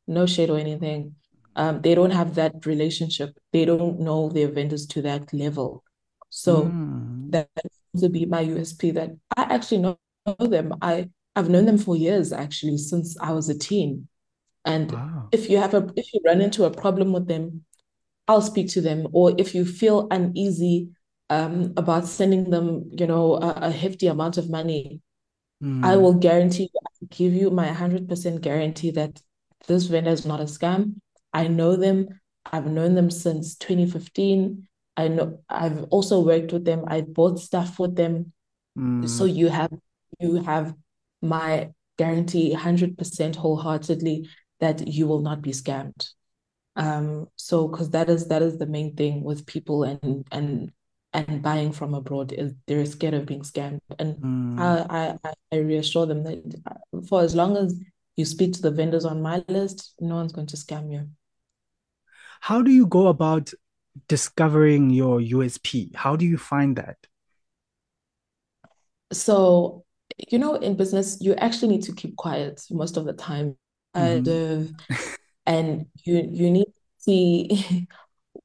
[0.07, 1.15] no shade or anything,
[1.55, 3.37] um, they don't have that relationship.
[3.51, 5.83] They don't know their vendors to that level.
[6.29, 7.31] So mm.
[7.31, 7.49] that
[7.97, 9.97] to be my USP that I actually know
[10.39, 10.73] them.
[10.81, 14.07] I I've known them for years actually since I was a teen.
[14.65, 15.29] And wow.
[15.31, 17.65] if you have a if you run into a problem with them,
[18.27, 19.07] I'll speak to them.
[19.11, 20.89] Or if you feel uneasy
[21.29, 25.01] um, about sending them, you know, a, a hefty amount of money,
[25.63, 25.83] mm.
[25.85, 26.69] I will guarantee
[27.09, 29.21] give you my 100% guarantee that
[29.67, 30.95] this vendor is not a scam.
[31.33, 32.07] I know them.
[32.51, 34.67] I've known them since 2015.
[34.97, 36.83] I know I've also worked with them.
[36.87, 38.33] I bought stuff with them.
[38.77, 39.07] Mm.
[39.07, 39.71] So you have
[40.19, 40.73] you have
[41.21, 44.27] my guarantee 100% wholeheartedly
[44.59, 46.09] that you will not be scammed.
[46.75, 50.71] Um, so because that is that is the main thing with people and and
[51.13, 53.79] and buying from abroad is they're scared of being scammed.
[53.97, 54.59] And mm.
[54.59, 57.79] I, I I reassure them that uh, for as long as
[58.15, 61.09] you speak to the vendors on my list, no one's going to scam you.
[62.41, 63.51] How do you go about
[64.07, 65.95] discovering your USP?
[65.95, 66.97] How do you find that?
[69.11, 69.85] So,
[70.27, 73.57] you know, in business, you actually need to keep quiet most of the time.
[73.95, 74.29] Mm-hmm.
[74.29, 74.95] And, uh,
[75.45, 77.87] and you you need to see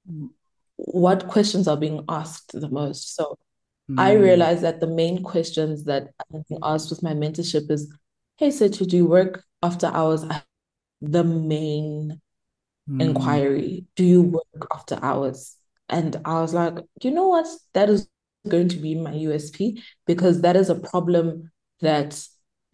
[0.87, 3.17] what questions are being asked the most.
[3.17, 3.39] So
[3.91, 3.99] mm.
[3.99, 7.93] I realized that the main questions that I'm being asked with my mentorship is,
[8.37, 10.25] hey, so do you work after hours?
[11.01, 12.21] The main
[12.89, 13.01] mm.
[13.01, 13.87] inquiry.
[13.97, 15.57] Do you work after hours?
[15.89, 17.47] And I was like, you know what?
[17.73, 18.09] That is
[18.49, 22.23] going to be my USP because that is a problem that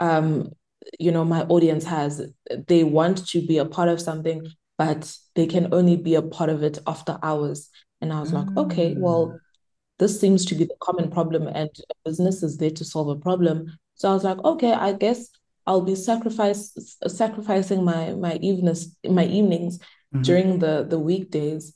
[0.01, 0.51] um
[0.99, 2.23] you know my audience has.
[2.67, 4.47] They want to be a part of something,
[4.79, 7.69] but they can only be a part of it after hours.
[8.01, 9.39] And I was like, okay, well, mm.
[9.99, 11.71] this seems to be the common problem, and
[12.05, 13.77] business is there to solve a problem.
[13.95, 15.29] So I was like, okay, I guess
[15.67, 16.73] I'll be sacrifice
[17.07, 20.23] sacrificing my my evenings my evenings mm-hmm.
[20.23, 21.75] during the the weekdays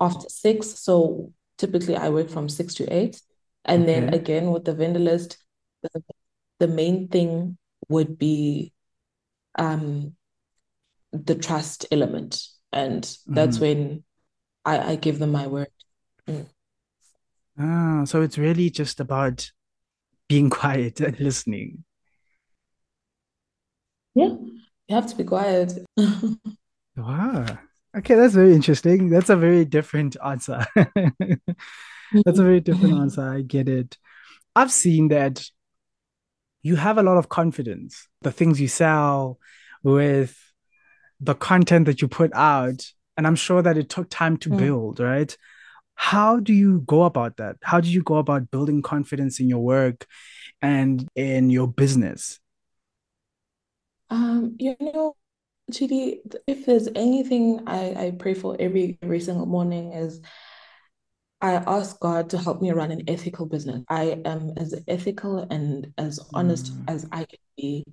[0.00, 0.66] after six.
[0.80, 3.22] So typically I work from six to eight.
[3.64, 3.92] And okay.
[3.92, 5.38] then again with the vendor list,
[5.82, 6.02] the,
[6.58, 7.56] the main thing
[7.88, 8.72] would be
[9.56, 10.16] um
[11.12, 12.42] the trust element.
[12.72, 13.60] And that's mm.
[13.60, 14.04] when
[14.64, 15.68] I, I give them my word.
[16.28, 16.46] Mm.
[17.58, 19.50] Ah, so it's really just about
[20.28, 21.84] being quiet and listening.
[24.14, 24.34] Yeah
[24.88, 25.72] You have to be quiet.
[26.96, 27.58] Wow.
[27.96, 29.08] Okay, that's very interesting.
[29.08, 30.66] That's a very different answer.
[30.76, 33.22] That's a very different answer.
[33.22, 33.96] I get it.
[34.54, 35.42] I've seen that
[36.62, 38.08] you have a lot of confidence.
[38.22, 39.38] The things you sell
[39.82, 40.36] with
[41.20, 42.84] the content that you put out,
[43.20, 44.56] and I'm sure that it took time to Mm.
[44.56, 45.36] build, right?
[45.94, 47.56] How do you go about that?
[47.62, 50.06] How do you go about building confidence in your work
[50.62, 52.40] and in your business?
[54.08, 55.16] Um, you know,
[55.70, 60.22] Chidi, if there's anything I, I pray for every every single morning is
[61.42, 63.84] I ask God to help me run an ethical business.
[63.90, 67.84] I am as ethical and as honest Mm, as I can be.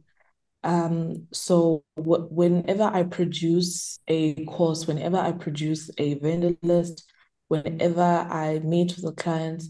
[0.67, 7.05] Um, so w whenever I produce a course, whenever I produce a vendor list,
[7.49, 9.63] whenever I meet with a client,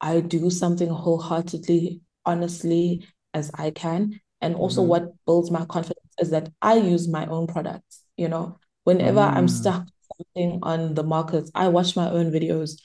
[0.00, 4.20] I do something wholeheartedly, honestly, as I can.
[4.40, 8.02] And also, mhm, what builds my confidence is that I use my own products.
[8.16, 9.86] You know, whenever I'm mm, stuck
[10.18, 12.80] something on the market, I watch my own videos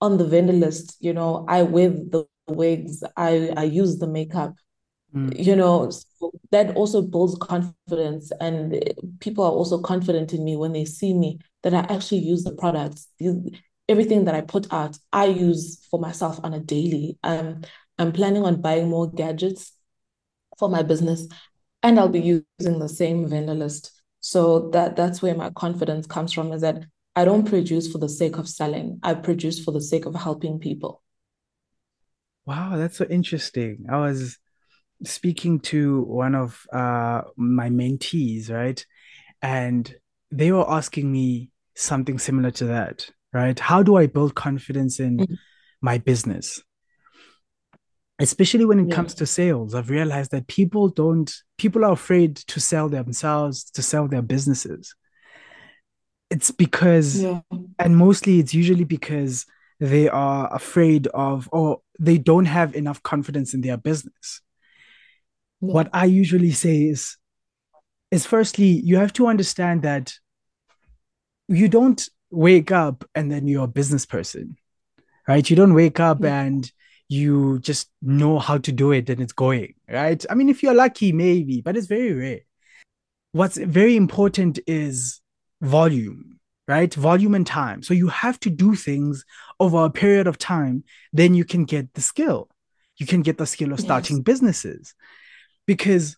[0.00, 0.96] on the vendor list.
[1.00, 4.54] You know, I wear the wigs, I I use the makeup
[5.14, 6.02] mm, you know, so
[6.50, 8.82] that also builds confidence, and
[9.20, 12.54] people are also confident in me when they see me that I actually use the
[12.54, 13.08] products.
[13.88, 17.18] Everything that I put out, I use for myself on a daily.
[17.22, 17.62] Um,
[17.98, 19.72] I'm planning on buying more gadgets
[20.58, 21.26] for my business,
[21.82, 23.92] and I'll be using the same vendor list.
[24.20, 26.84] So that that's where my confidence comes from, is that
[27.16, 29.00] I don't produce for the sake of selling.
[29.02, 31.02] I produce for the sake of helping people.
[32.46, 33.86] Wow, that's so interesting.
[33.90, 34.38] I was
[35.04, 38.84] speaking to one of uh my mentees, right?
[39.42, 39.94] And
[40.30, 43.58] they were asking me something similar to that, right?
[43.58, 45.38] How do I build confidence in Mhm.
[45.82, 46.62] my business?
[48.18, 52.36] Especially when it Yeah, comes to sales, I've realized that people don't, people are afraid
[52.36, 54.94] to sell themselves, to sell their businesses.
[56.30, 57.40] It's because, yeah,
[57.78, 59.46] and mostly it's usually because
[59.80, 64.42] they are afraid of, or they don't have enough confidence in their business.
[65.60, 65.72] Yeah.
[65.74, 67.16] What I usually say is,
[68.10, 70.14] is firstly, you have to understand that
[71.48, 74.56] you don't wake up and then you're a business person,
[75.28, 75.48] right?
[75.48, 76.42] You don't wake up yeah.
[76.42, 76.70] and
[77.08, 80.24] you just know how to do it and it's going, right?
[80.30, 82.40] I mean, if you're lucky, maybe, but it's very rare.
[83.32, 85.20] What's very important is
[85.60, 86.92] volume, right?
[86.92, 87.82] Volume and time.
[87.82, 89.24] So you have to do things
[89.58, 92.48] over a period of time, then you can get the skill.
[92.96, 93.84] You can get the skill of Yes.
[93.84, 94.94] starting businesses
[95.66, 96.16] because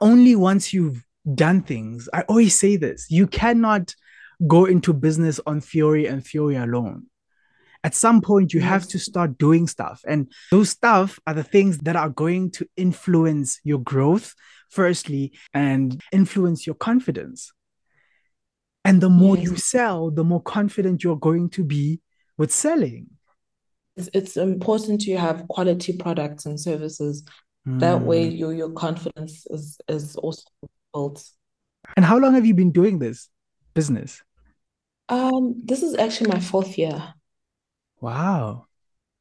[0.00, 3.94] only once you've done things, I always say this, you cannot
[4.46, 7.06] go into business on theory and theory alone.
[7.84, 10.00] At some point, you have to start doing stuff.
[10.06, 14.34] And those stuff are the things that are going to influence your growth,
[14.70, 17.52] firstly, and influence your confidence.
[18.86, 22.00] And the more you sell, the more confident you're going to be
[22.38, 23.08] with selling.
[23.96, 27.22] It's, it's important to have quality products and services.
[27.66, 28.36] That way Hmm.
[28.36, 30.42] your your confidence is is also
[30.92, 31.24] built.
[31.96, 33.28] And how long have you been doing this
[33.74, 34.22] business?
[35.08, 37.14] Um, this is actually my fourth year.
[38.00, 38.66] Wow.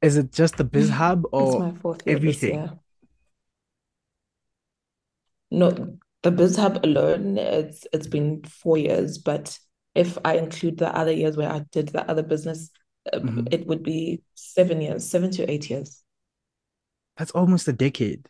[0.01, 2.79] Is it just the Biz Hub It's or my fourth year this everything?
[5.51, 5.69] No,
[6.23, 9.57] the BizHub alone, it's it's been four years, but
[9.93, 12.71] if I include the other years where I did the other business,
[13.13, 13.53] uh, Mhm.
[13.53, 16.03] it would be seven years, seven to eight years.
[17.17, 18.29] That's almost a decade.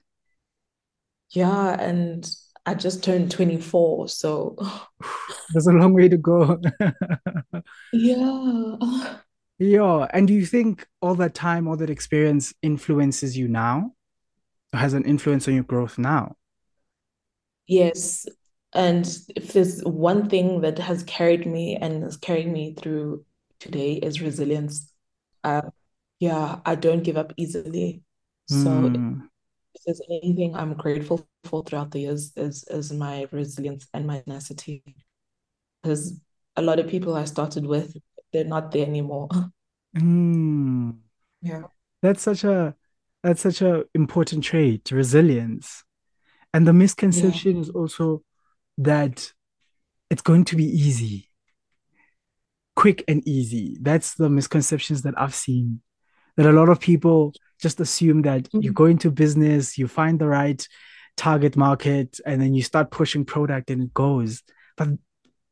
[1.33, 2.29] Yeah, and
[2.65, 4.55] I just turned 24, so
[5.53, 6.59] There's a long way to go.
[7.91, 9.19] yeah.
[9.59, 10.07] Yeah.
[10.13, 13.93] And do you think all that time, all that experience influences you now?
[14.73, 16.35] Has an influence on your growth now?
[17.67, 18.25] Yes.
[18.73, 23.23] And if there's one thing that has carried me and is carrying me through
[23.59, 24.91] today is resilience.
[25.43, 25.61] Uh,
[26.19, 28.01] yeah, I don't give up easily.
[28.47, 29.27] So Hmm.
[29.86, 34.83] There's anything I'm grateful for throughout the years is is my resilience and my tenacity.
[35.81, 36.19] Because
[36.55, 37.95] a lot of people I started with,
[38.31, 39.29] they're not there anymore.
[39.95, 40.91] Hmm.
[41.41, 41.63] Yeah.
[42.01, 42.75] That's such a
[43.23, 45.83] that's such a important trait, resilience.
[46.53, 46.79] And the Yeah.
[46.79, 48.23] misconception is also
[48.79, 49.33] that
[50.09, 51.29] it's going to be easy,
[52.75, 53.77] quick and easy.
[53.81, 55.81] That's the misconceptions that I've seen.
[56.38, 58.75] That a lot of people just assume that you Mm.
[58.75, 60.67] go into business, you find the right
[61.17, 64.41] target market, and then you start pushing product and it goes.
[64.77, 64.89] But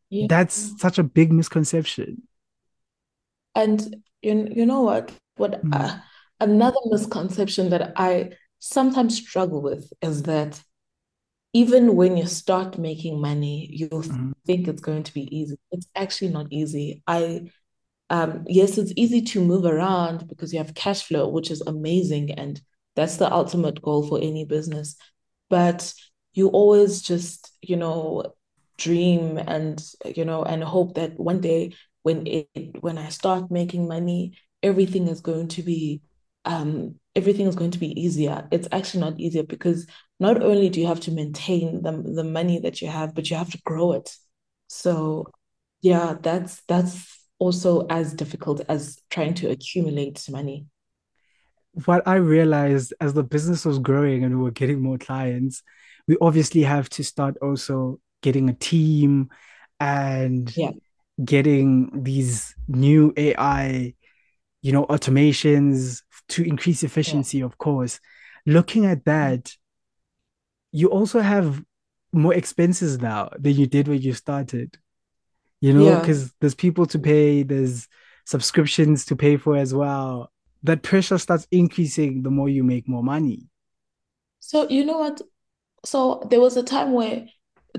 [0.09, 0.27] Yeah.
[0.27, 2.23] that's such a big misconception.
[3.55, 5.11] And you, you know what?
[5.37, 5.99] What Mm, uh,
[6.39, 10.61] another misconception that I sometimes struggle with is that
[11.53, 14.33] even when you start making money, you'll Mhm.
[14.45, 15.57] think it's going to be easy.
[15.71, 17.03] It's actually not easy.
[17.07, 17.51] I
[18.11, 22.31] um, yes, it's easy to move around because you have cash flow, which is amazing,
[22.33, 22.61] and
[22.95, 24.97] that's the ultimate goal for any business.
[25.49, 25.93] But
[26.33, 28.33] you always just, you know,
[28.77, 29.83] dream and
[30.15, 32.47] you know and hope that one day when it
[32.81, 36.01] when I start making money, everything is going to be
[36.45, 38.47] um everything is going to be easier.
[38.51, 39.87] It's actually not easier because
[40.19, 43.37] not only do you have to maintain the the money that you have, but you
[43.37, 44.15] have to grow it.
[44.67, 45.27] So
[45.81, 50.67] yeah, that's that's also as difficult as trying to accumulate money.
[51.85, 55.63] What I realized as the business was growing and we were getting more clients,
[56.07, 59.29] we obviously have to start also getting a team
[59.79, 60.71] and Yeah,
[61.23, 63.95] getting these new AI,
[64.61, 67.99] you know, automations to increase yeah, efficiency, of course.
[68.45, 69.53] Looking at that,
[70.71, 71.63] you also have
[72.13, 74.77] more expenses now than you did when you started,
[75.61, 75.97] you know, yeah.
[75.97, 77.87] because there's people to pay, there's
[78.25, 80.31] subscriptions to pay for as well.
[80.63, 83.49] That pressure starts increasing the more you make more money.
[84.39, 85.21] So you know what?
[85.85, 87.27] So there was a time where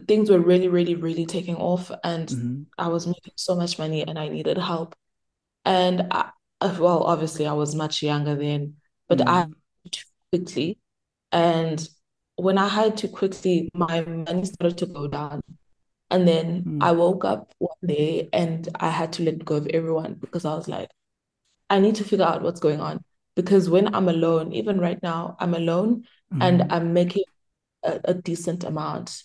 [0.09, 4.03] things were really, really, really taking off, and hmm I was making so much money,
[4.07, 4.97] and I needed help.
[5.66, 8.77] And I, uh, well, obviously, I was much younger then,
[9.09, 9.55] but I mm
[9.90, 10.79] too quickly.
[11.33, 11.88] And
[12.37, 15.42] when I hired too quickly, my money started to go down.
[16.12, 19.68] And then I mm woke up one day and I had to let go of
[19.68, 20.90] everyone because I was like,
[21.70, 23.05] I need to figure out what's going on.
[23.37, 26.05] Because when I'm alone, even right now, I'm alone
[26.40, 27.25] and mm I'm making
[27.85, 29.25] a, a decent amount.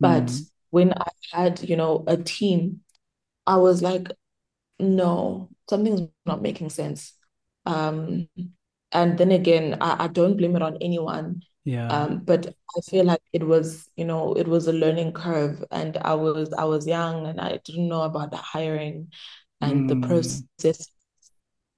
[0.00, 2.82] But mm when I had, you know, a team,
[3.46, 4.08] I was like,
[4.78, 7.14] no, something's not making sense.
[7.66, 8.28] Um,
[8.92, 11.42] and then again, I, I don't blame it on anyone.
[11.64, 12.04] Yeah.
[12.04, 12.46] Um, but
[12.76, 16.52] I feel like it was, you know, it was a learning curve, and I was
[16.54, 19.12] I was young and I didn't know about the hiring
[19.60, 20.88] and the Mm, process.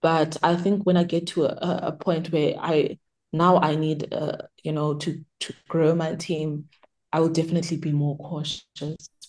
[0.03, 2.99] But I think when I get to a, a point where I
[3.33, 6.69] now I need, uh, you know, to to grow my team,
[7.13, 8.65] I will definitely be more cautious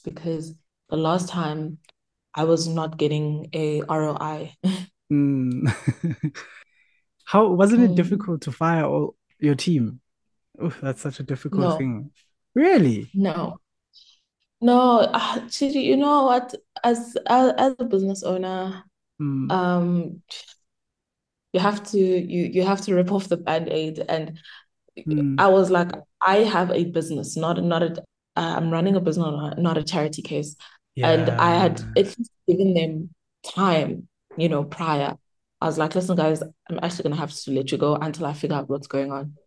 [0.03, 0.55] because
[0.89, 1.79] the last time
[2.35, 4.55] I was not getting a ROI.
[5.11, 5.67] mm.
[7.25, 10.01] How wasn't it Mm, difficult to fire all your team?
[10.59, 12.11] Oh, that's such a difficult no, thing.
[12.53, 13.11] Really?
[13.13, 13.59] no,
[14.61, 15.09] no.
[15.13, 16.53] Actually, you know what?
[16.83, 18.83] As, as as a business owner,
[19.21, 20.21] Mm, um,
[21.53, 23.99] you have to you you have to rip off the band-aid.
[24.09, 24.39] And
[25.07, 25.91] mm, I was like,
[26.21, 28.03] I have a business, not not a.
[28.37, 30.55] I'm running a business, not a, not a charity case,
[30.95, 31.11] Yeah.
[31.11, 33.09] and I had at least given them
[33.45, 35.15] time, you know, prior.
[35.61, 38.33] I was like, listen, guys, I'm actually gonna have to let you go until I
[38.33, 39.37] figure out what's going on.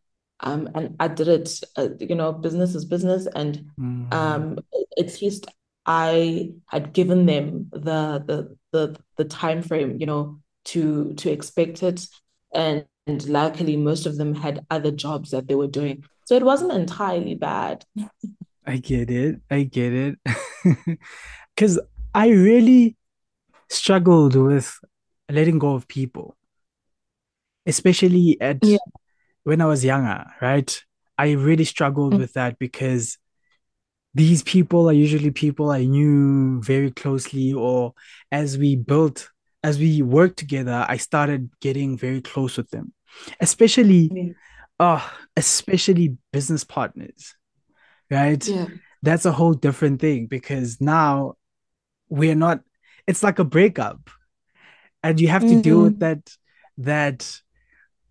[0.41, 3.27] Um, and I did it, uh, you know, business is business.
[3.35, 4.59] And Mm, um,
[4.99, 5.47] at least
[5.87, 11.83] I had given them the the the the time frame, you know, to to expect
[11.83, 12.07] it.
[12.55, 16.45] And, and luckily, most of them had other jobs that they were doing, so it
[16.45, 17.85] wasn't entirely bad.
[18.67, 19.41] I get it.
[19.51, 20.19] I get it.
[21.55, 21.81] Because
[22.15, 22.97] I really
[23.69, 24.79] struggled with
[25.29, 26.37] letting go of people,
[27.67, 28.79] especially at Yeah.
[29.49, 30.71] When I was younger, right?
[31.17, 33.17] I really struggled with that because
[34.15, 37.95] these people are usually people I knew very closely, or
[38.31, 39.31] as we built,
[39.63, 42.93] as we worked together, I started getting very close with them,
[43.41, 44.33] especially, Yeah.
[44.79, 47.35] uh, especially business partners,
[48.11, 48.47] right?
[48.47, 48.67] Yeah.
[49.03, 51.37] That's a whole different thing because now
[52.11, 52.61] we're not,
[53.07, 54.11] it's like a breakup,
[55.03, 56.37] and you have to deal with Mm, that,
[56.79, 57.41] that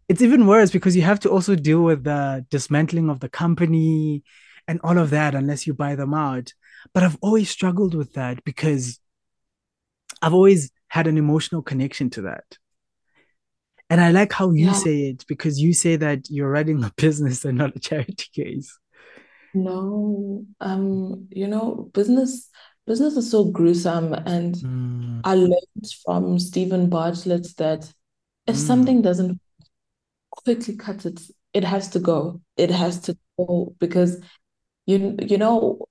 [0.09, 4.23] it's even worse because you have to also deal with the dismantling of the company
[4.67, 6.53] and all of that unless you buy them out.
[6.93, 8.99] But I've always struggled with that because
[10.21, 12.57] I've always had an emotional connection to that.
[13.89, 14.73] And I like how you yeah.
[14.73, 18.77] say it because you say that you're running a business and not a charity case.
[19.53, 20.45] No.
[20.59, 22.49] Um, you know, business
[22.85, 27.91] business is so gruesome, and Mm, I learned from Steven Bartlett that
[28.47, 29.39] if mm, something doesn't
[30.43, 31.21] quickly cut it,
[31.53, 32.41] it has to go.
[32.57, 34.21] It has to go because
[34.87, 35.87] you you know,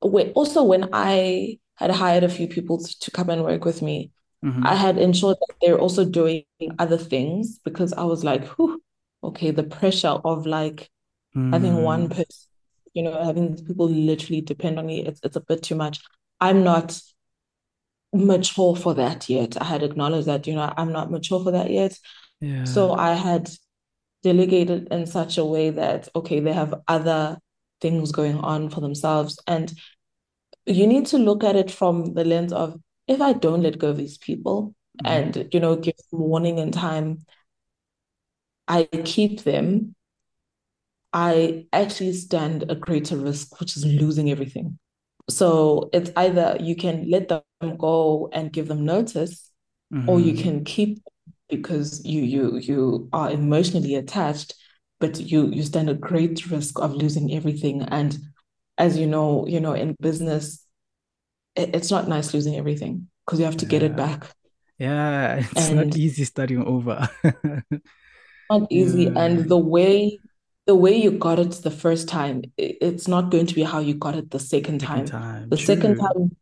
[0.00, 4.12] also when I had hired a few people to, to come and work with me,
[4.62, 6.44] I mm-hmm, had ensured that they're also doing
[6.78, 8.82] other things because I was like, Whew,
[9.24, 10.90] okay, the pressure of like
[11.52, 12.26] having one mm, person,
[12.94, 16.00] you know, having people literally depend on me, it's it's a bit too much.
[16.40, 17.00] I'm not
[18.12, 19.60] mature for that yet.
[19.60, 21.98] I had acknowledged that, you know, I'm not mature for that yet.
[22.40, 22.64] yeah.
[22.64, 23.50] So I had
[24.22, 27.38] delegated in such a way that, okay, they have other
[27.80, 29.38] things going on for themselves.
[29.46, 29.72] And
[30.66, 33.90] you need to look at it from the lens of if I don't let go
[33.90, 35.06] of these people mm-hmm.
[35.06, 37.24] and, you know, give them warning and time,
[38.68, 39.94] I keep them,
[41.12, 44.78] I actually stand a greater risk, which is losing everything.
[45.28, 49.50] So it's either you can let them go and give them notice,
[49.92, 50.08] mm-hmm.
[50.08, 50.42] or you mm-hmm.
[50.42, 51.02] can keep
[51.52, 54.54] because you you you are emotionally attached,
[55.00, 57.82] but you you stand a great risk of losing everything.
[57.82, 58.18] And
[58.78, 60.66] as you know, you know, in business,
[61.54, 63.70] it, it's not nice losing everything because you have to yeah.
[63.70, 64.26] get it back.
[64.78, 67.08] Yeah, it's and not easy starting over.
[68.50, 69.24] not easy, yeah.
[69.24, 70.18] and the way
[70.66, 73.94] the way you got it the first time, it's not going to be how you
[73.94, 75.06] got it the second time.
[75.06, 75.48] Second time.
[75.50, 75.66] The True.
[75.66, 76.36] second time,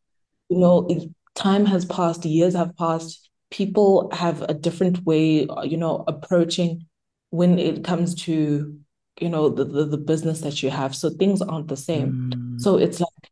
[0.50, 0.88] you know,
[1.34, 3.29] time has passed, years have passed.
[3.50, 6.86] People have a different way, you know, approaching
[7.30, 8.78] when it comes to,
[9.20, 10.94] you know, the, the, the business that you have.
[10.94, 12.30] So things aren't the same.
[12.34, 12.60] Mm.
[12.60, 13.30] So it's like,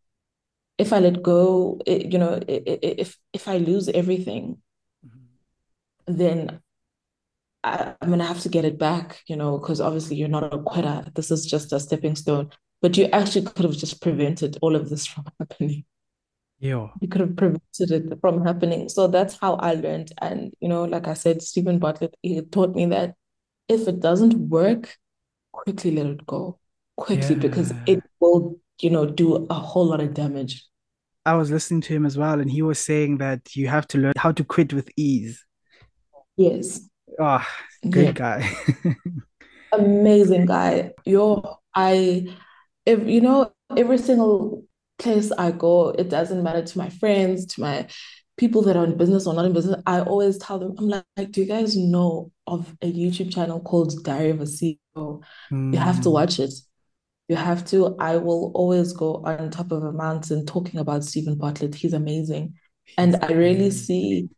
[0.78, 4.58] if I let go, it, you know, if if I lose everything,
[5.04, 6.16] mm-hmm.
[6.16, 6.60] then
[7.64, 10.58] I, am gonna have to get it back, you know, because obviously you're not a
[10.58, 11.04] quitter.
[11.14, 12.50] This is just a stepping stone.
[12.80, 15.84] But you actually could have just prevented all of this from happening.
[16.60, 16.88] Yeah.
[17.00, 18.88] You could have prevented it from happening.
[18.88, 20.12] So that's how I learned.
[20.20, 23.14] And, you know, like I said, Steven Bartlett, he taught me that
[23.68, 24.96] if it doesn't work,
[25.52, 26.58] quickly let it go.
[26.96, 27.42] Quickly, yeah.
[27.42, 30.66] because it will, you know, do a whole lot of damage.
[31.24, 33.98] I was listening to him as well, and he was saying that you have to
[33.98, 35.44] learn how to quit with ease.
[36.36, 36.88] Yes.
[37.20, 37.46] Ah,
[37.84, 38.12] oh, great yeah.
[38.12, 38.50] guy.
[39.72, 40.92] Amazing guy.
[41.04, 42.34] Yo, I
[42.86, 44.64] if you know every single
[44.98, 47.86] place I go, it doesn't matter to my friends, to my
[48.36, 49.80] people that are in business or not in business.
[49.86, 54.02] I always tell them, I'm like, do you guys know of a YouTube channel called
[54.04, 54.76] Diary of a CEO?
[54.96, 55.72] Mm.
[55.72, 56.14] You have to hmm.
[56.14, 56.54] watch it.
[57.28, 57.94] You have to.
[57.98, 61.74] I will always go on top of a mountain talking about Steven Bartlett.
[61.74, 62.54] He's amazing.
[62.84, 64.30] He's and I really see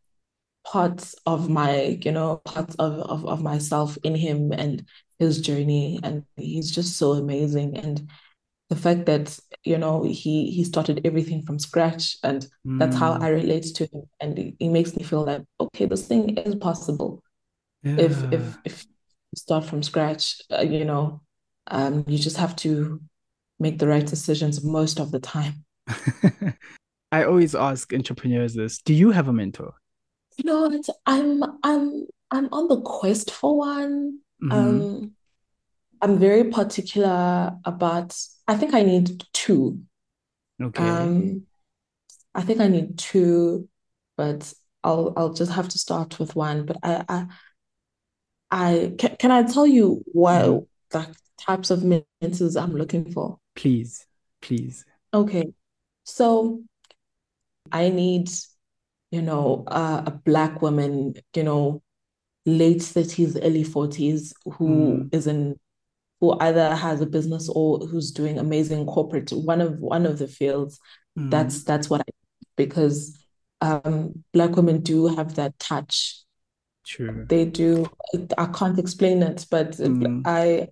[0.65, 4.85] parts of my, you know, parts of, of, of myself in him and
[5.19, 6.01] his journey.
[6.03, 7.77] And he's just so amazing.
[7.77, 8.09] And
[8.71, 12.79] the fact that, you know, he he started everything from scratch and mm.
[12.79, 13.35] that's how I mm.
[13.35, 14.05] relate to him.
[14.21, 17.23] And it, it, makes me feel like, okay, this thing is possible.
[17.83, 17.97] Yeah.
[17.99, 21.21] If if if you start from scratch, uh, you know,
[21.67, 23.01] um, you just have to
[23.59, 25.65] make the right decisions most of the time.
[27.13, 29.75] I always ask entrepreneurs this: Do you have a mentor?
[30.37, 34.21] You know, I'm I'm I'm on the quest for one.
[34.41, 34.53] Mm-hmm.
[34.53, 35.13] Um,
[36.01, 38.17] I'm very particular about.
[38.51, 39.81] I think I need two.
[40.61, 40.83] Okay.
[40.83, 41.47] Um,
[42.35, 43.69] I think I need two,
[44.17, 46.67] but I'll I'll just have to start with one.
[46.67, 47.27] But I I,
[48.51, 50.65] I can, can I tell you what mm-hmm.
[50.91, 53.39] the types of mentors I'm looking for?
[53.55, 54.07] Please,
[54.43, 54.85] please.
[55.15, 55.53] Okay,
[56.05, 56.63] so
[57.73, 58.31] I need
[59.11, 61.83] you know, uh, a black woman, you know,
[62.47, 65.15] late 30s, early 40s, who mm.
[65.15, 65.59] is in
[66.21, 70.29] who either has a business or who's doing amazing corporate one of one of the
[70.29, 70.79] fields.
[71.19, 71.31] Mm.
[71.31, 72.05] That's that's what I
[72.57, 73.19] because
[73.61, 76.23] um black women do have that touch.
[76.87, 77.27] True.
[77.29, 77.91] They do.
[78.37, 80.23] I can't explain it, but mm.
[80.25, 80.69] I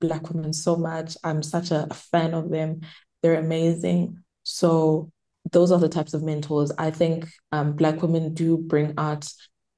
[0.00, 1.16] black women so much.
[1.24, 2.80] I'm such a, a fan of them.
[3.22, 4.22] They're amazing.
[4.42, 5.10] So
[5.52, 6.72] those are the types of mentors.
[6.78, 9.28] I think um, Black women do bring out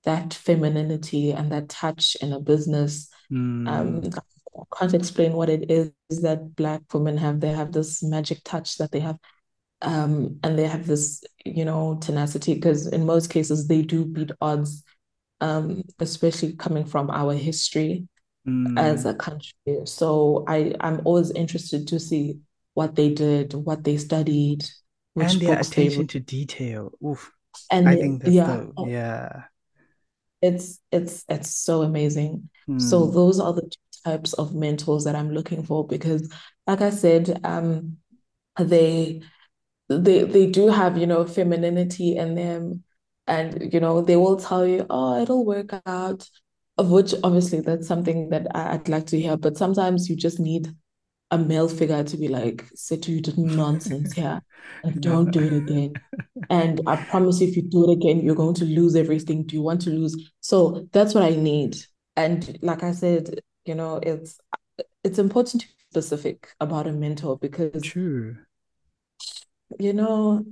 [0.04, 3.08] that femininity and that touch in a business.
[3.30, 3.68] Mm.
[3.68, 4.10] Um,
[4.78, 5.92] can't explain what it is
[6.22, 7.40] that Black women have.
[7.40, 9.18] They have this magic touch that they have.
[9.80, 14.30] Um, and they have this, you know, tenacity because in most cases they do beat
[14.40, 14.84] odds,
[15.40, 18.06] um, especially coming from our history
[18.46, 18.78] mm.
[18.78, 19.54] as a country.
[19.84, 22.38] So I, I'm always interested to see
[22.74, 24.64] what they did, what they studied,
[25.16, 26.92] and their attention to detail.
[27.04, 27.32] Oof.
[27.70, 28.86] And I think that's yeah, the, oh.
[28.86, 29.42] yeah.
[30.40, 32.48] It's it's it's so amazing.
[32.66, 32.78] Hmm.
[32.78, 33.70] So those are the
[34.04, 36.32] types of mentors that I'm looking for because,
[36.66, 37.98] like I said, um,
[38.58, 39.22] they
[39.88, 42.84] they they do have you know femininity in them,
[43.26, 46.28] and you know they will tell you, oh, it'll work out.
[46.78, 50.74] Of which obviously that's something that I'd like to hear, but sometimes you just need
[51.32, 54.40] a male figure to be like, Sethu, you did nonsense here
[54.84, 55.94] and don't do it again.
[56.50, 59.44] And I promise you, if you do it again, you're going to lose everything.
[59.46, 60.14] Do you want to lose?
[60.40, 61.76] So that's what I need.
[62.16, 64.40] And like I said, you know, it's
[65.04, 68.36] it's important to be specific about a mentor because true.
[69.78, 70.44] You know,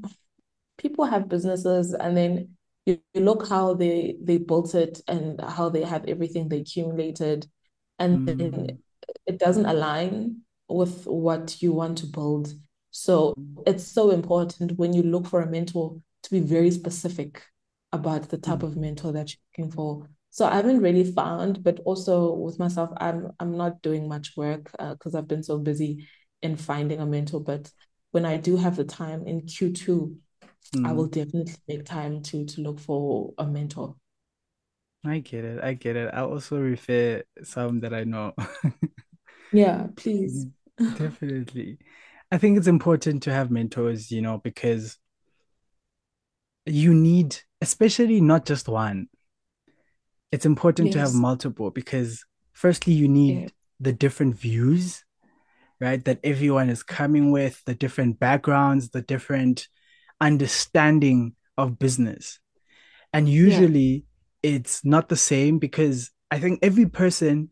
[0.78, 2.56] people have businesses and then
[2.86, 7.46] you, you look how they they built it and how they have everything they accumulated
[7.98, 8.38] and mm.
[8.38, 8.78] then
[9.26, 12.52] it doesn't align with what you want to build.
[12.90, 13.34] So
[13.66, 17.42] it's so important when you look for a mentor to be very specific
[17.92, 20.08] about the type of mentor that you're looking for.
[20.30, 24.70] So I haven't really found, but also with myself, I'm I'm not doing much work
[24.72, 26.08] because uh, I've been so busy
[26.40, 27.40] in finding a mentor.
[27.40, 27.70] But
[28.12, 30.16] when I do have the time in Q2,
[30.76, 30.86] mm.
[30.86, 33.96] I will definitely make time to to look for a mentor.
[35.04, 35.64] I get it.
[35.64, 36.10] I get it.
[36.12, 38.34] I also refer some that I know.
[39.52, 40.46] yeah, please.
[40.78, 41.78] Definitely.
[42.30, 44.98] I think it's important to have mentors, you know, because
[46.66, 49.08] you need, especially not just one.
[50.32, 50.94] It's important yes.
[50.94, 53.48] to have multiple because, firstly, you need yeah.
[53.80, 55.04] the different views,
[55.80, 56.04] right?
[56.04, 59.68] That everyone is coming with, the different backgrounds, the different
[60.20, 62.38] understanding of business.
[63.12, 64.04] And usually
[64.42, 64.50] yeah.
[64.54, 67.50] it's not the same because I think every person,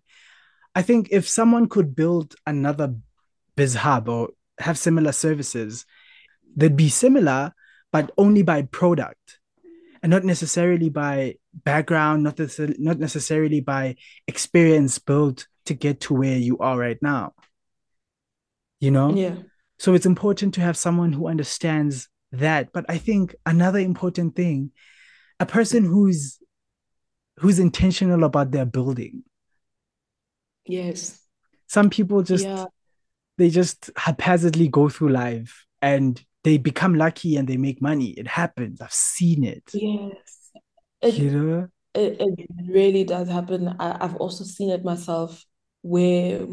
[0.74, 2.94] I think if someone could build another
[3.56, 5.84] biz hub or have similar services,
[6.56, 7.52] they'd be similar,
[7.90, 9.37] but only by product
[10.02, 13.96] and not necessarily by background, not, necessarily, not necessarily by
[14.26, 17.34] experience built to get to where you are right now.
[18.80, 19.14] You know?
[19.14, 19.36] Yeah.
[19.78, 22.72] So it's important to have someone who understands that.
[22.72, 24.72] But I think another important thing,
[25.40, 26.38] a person who's
[27.38, 29.22] who's intentional about their building.
[30.66, 31.20] Yes.
[31.68, 32.66] Some people just yeah.
[33.36, 38.10] they just haphazardly go through life and they become lucky and they make money.
[38.10, 38.80] It happens.
[38.80, 39.64] I've seen it.
[39.72, 40.50] Yes.
[41.02, 41.68] It, you know?
[41.94, 43.74] It, it really does happen.
[43.78, 45.44] I, I've also seen it myself
[45.82, 46.46] where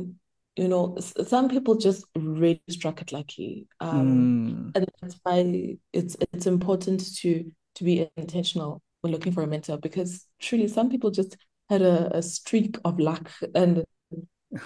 [0.56, 4.72] you know some people just really struck it lucky um mm.
[4.76, 9.78] and that's why it's it's important to to be intentional when looking for a mentor
[9.78, 11.36] because truly some people just
[11.70, 13.84] had a, a streak of luck and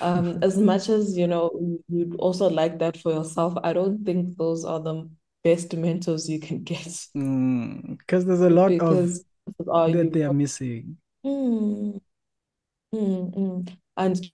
[0.01, 1.51] um as much as you know
[1.87, 5.09] you'd also like that for yourself i don't think those are the
[5.43, 6.83] best mentors you can get.
[6.83, 9.23] Because mm, there's a lot because
[9.67, 10.97] of that they are missing.
[11.25, 12.01] Mm,
[12.93, 14.31] mm, and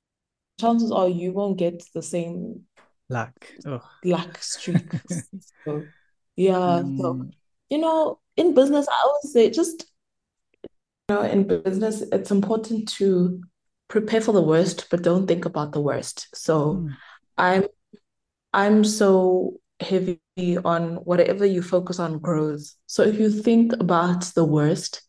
[0.60, 2.64] chances are you won't get the same
[3.10, 3.34] luck.
[4.04, 4.92] Luck streak.
[5.66, 5.86] So
[6.36, 7.32] yeah so mm.
[7.70, 9.86] you know in business i would say just
[11.10, 13.42] you know in business it's important to
[13.88, 16.90] prepare for the worst but don't think about the worst so mm.
[17.38, 17.64] i'm
[18.54, 20.20] i'm so heavy
[20.64, 22.76] on whatever you focus on grows.
[22.88, 25.02] So if you think about the worst,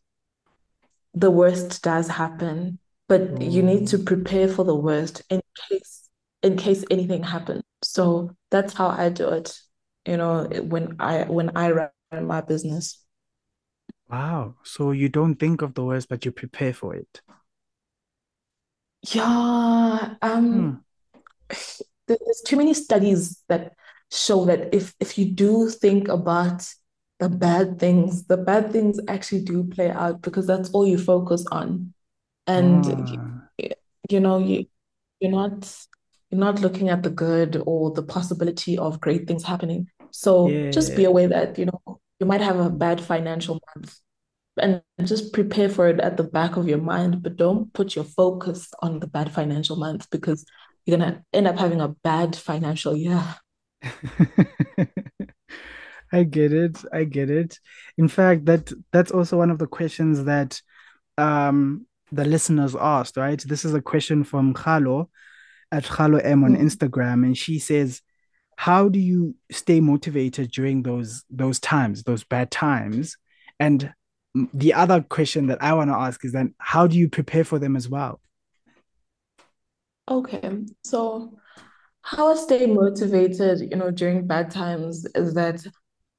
[1.15, 6.09] the worst does happen, but you need to prepare for the worst in case
[6.43, 7.63] in case anything happens.
[7.83, 9.59] So that's how I do it.
[10.07, 13.03] You know, when I when I run my business.
[14.09, 14.55] Wow.
[14.63, 17.21] So you don't think of the worst, but you prepare for it.
[19.13, 20.15] Yeah.
[20.23, 20.83] Um
[21.49, 21.55] hmm.
[22.07, 23.75] there's too many studies that
[24.11, 26.67] show that if if you do think about
[27.19, 31.45] the bad things, the bad things actually do play out because that's all you focus
[31.51, 31.95] on.
[32.47, 32.85] And
[33.59, 33.71] you,
[34.11, 34.67] you know, you
[35.21, 35.75] you're not
[36.31, 39.89] you're not looking at the good or the possibility of great things happening.
[40.11, 40.71] So yeah.
[40.71, 43.99] just be aware that, you know, you might have a bad financial month
[44.59, 48.05] and just prepare for it at the back of your mind, but don't put your
[48.05, 50.45] focus on the bad financial month because
[50.85, 53.23] you're gonna end up having a bad financial year.
[56.13, 56.79] I get it.
[56.93, 57.59] I get it.
[57.99, 60.61] In fact, that that's also one of the questions that
[61.19, 63.41] um the listeners asked, right?
[63.41, 65.09] This is a question from Khalo
[65.73, 66.61] at Khalo M on mm.
[66.61, 68.01] Instagram, and she says,
[68.57, 73.17] How do you stay motivated during those those times, those bad times?
[73.59, 73.93] And
[74.53, 77.59] the other question that I want to ask is then how do you prepare for
[77.59, 78.21] them as well?
[80.09, 80.65] Okay.
[80.85, 81.39] So
[82.03, 85.67] how I stay motivated, you know, during bad times is that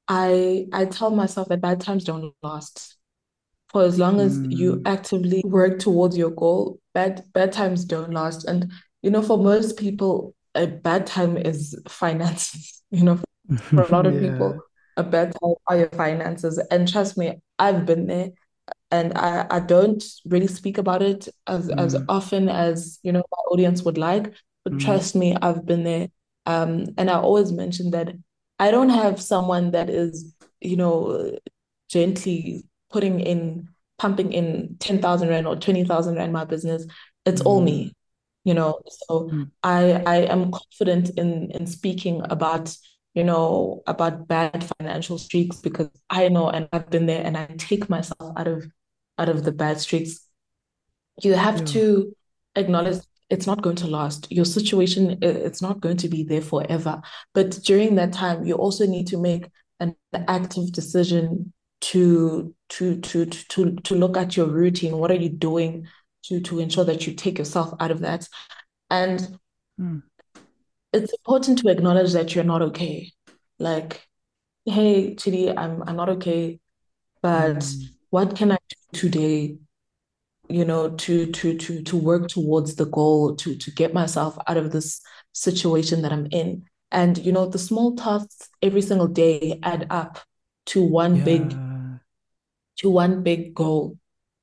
[0.08, 2.96] I I tell myself that bad times don't last.
[3.70, 4.82] For as long as you mm.
[4.86, 8.46] actively work towards your goal, bad bad times don't last.
[8.46, 12.82] And you know, for most people, a bad time is finances.
[12.92, 13.20] You know,
[13.58, 14.32] for a lot of yeah.
[14.32, 14.60] people,
[14.98, 16.58] a bad time are your finances.
[16.70, 18.32] And trust me, I've been there
[18.92, 21.80] and I, I don't really speak about it as, mm.
[21.80, 24.34] as often as you know my audience would like
[24.68, 24.84] but mm.
[24.84, 26.10] trust me, I've been there.
[26.46, 28.10] Um, and I always mention that
[28.60, 31.38] I don't have someone that is, you know,
[31.90, 36.86] gently putting in, pumping in 10,000 Rand or 20,000 Rand my business.
[37.26, 37.46] It's mm.
[37.46, 37.94] all me,
[38.44, 38.82] you know.
[38.90, 39.50] So mm.
[39.64, 42.76] I, I am confident in, in speaking about,
[43.18, 47.48] you know, about bad financial streaks because I know and I've been there and I
[47.58, 48.68] take myself out of,
[49.18, 50.20] out of the bad streaks.
[51.24, 51.66] You have yeah.
[51.66, 52.16] to
[52.56, 53.02] acknowledge
[53.32, 54.32] it's not going to last.
[54.32, 57.02] Your situation, it's not going to be there forever.
[57.34, 59.48] But during that time, you also need to make
[59.80, 64.96] an active decision to to to to to look at your routine.
[64.96, 65.88] What are you doing
[66.26, 68.30] to to ensure that you take yourself out of that?
[68.92, 69.40] And
[69.82, 70.04] mm.
[70.98, 73.12] It's important to acknowledge that you're not okay.
[73.60, 74.06] Like,
[74.66, 76.60] hey, Chidi, I'm I'm not okay,
[77.22, 77.84] but mm.
[78.10, 78.58] what can I
[78.94, 79.58] do today
[80.50, 84.58] you know to to to to work towards the goal to to get myself out
[84.58, 85.02] of this
[85.34, 90.20] situation that i'm in and you know the small tasks every single day add up
[90.66, 91.24] to one yeah.
[91.24, 91.60] big
[92.78, 93.98] to one big goal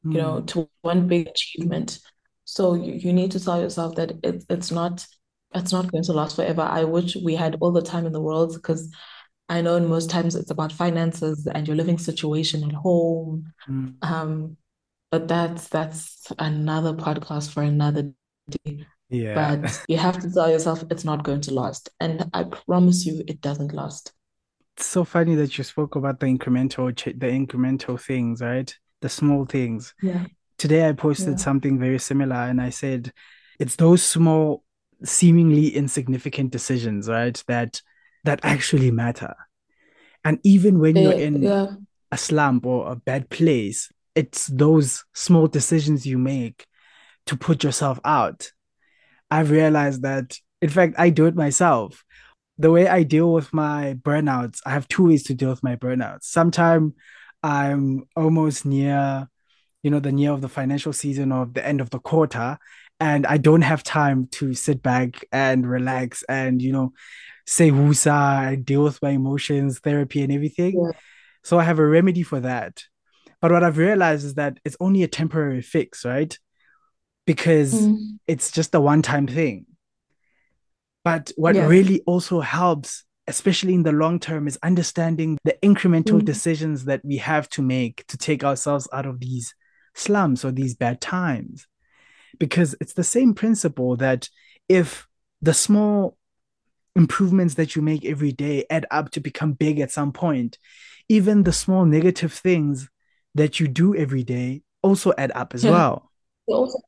[0.05, 0.13] mm.
[0.13, 0.47] you know hmm.
[0.47, 1.99] to one big achievement
[2.45, 5.07] so you, you need to tell yourself that it, it's not
[5.55, 8.21] it's not going to last forever i wish we had all the time in the
[8.21, 8.93] world because
[9.49, 13.95] i know in most times it's about finances and your living situation at home mm.
[14.03, 14.57] um
[15.15, 18.11] but that's that's another podcast for another
[18.51, 18.85] day.
[19.09, 19.57] Yeah.
[19.57, 21.89] But you have to tell yourself it's not going to last.
[22.01, 24.13] And I promise you it doesn't last.
[24.77, 28.77] It's so funny that you spoke about the incremental the incremental things, right?
[29.03, 29.95] The small things.
[30.03, 30.27] Yeah.
[30.59, 31.45] Today I posted yeah.
[31.45, 33.13] something very similar and I said
[33.61, 34.65] it's those small
[35.03, 37.43] seemingly insignificant decisions, right?
[37.49, 37.83] That
[38.25, 39.35] that actually matter.
[40.25, 41.67] And even when you're in yeah.
[42.11, 46.67] a slump or a bad place, it's those small decisions you make
[47.27, 48.51] to put yourself out.
[49.31, 52.05] I've realized that, in fact, I do it myself.
[52.57, 55.77] The way I deal with my burnouts, I have two ways to deal with my
[55.77, 56.25] burnouts.
[56.25, 56.93] Sometimes
[57.43, 59.29] I'm almost near,
[59.83, 62.59] you know, the near of the financial season or the end of the quarter,
[63.01, 66.93] and I don't have time to sit back and relax and, you know,
[67.47, 70.81] say wusa and deal with my emotions, therapy, and everything.
[70.81, 70.99] Yeah.
[71.43, 72.85] So I have a remedy for that
[73.45, 76.35] but what I've realized is that it's only a temporary fix, right?
[77.27, 77.99] Because mm.
[78.27, 79.67] it's just a one time thing.
[81.05, 81.67] But what yeah.
[81.67, 86.25] really also helps, especially in the long term, is understanding the incremental mm.
[86.25, 89.55] decisions that we have to make to take ourselves out of these
[89.95, 91.67] slums or these bad times.
[92.39, 94.29] Because it's the same principle that
[94.69, 95.07] if
[95.43, 96.17] the small
[96.97, 100.59] improvements that you make every day add up to become big at some point,
[101.09, 102.89] even the small negative things
[103.35, 105.71] that you do every day also add up as yeah.
[105.71, 106.11] well.
[106.47, 106.79] They also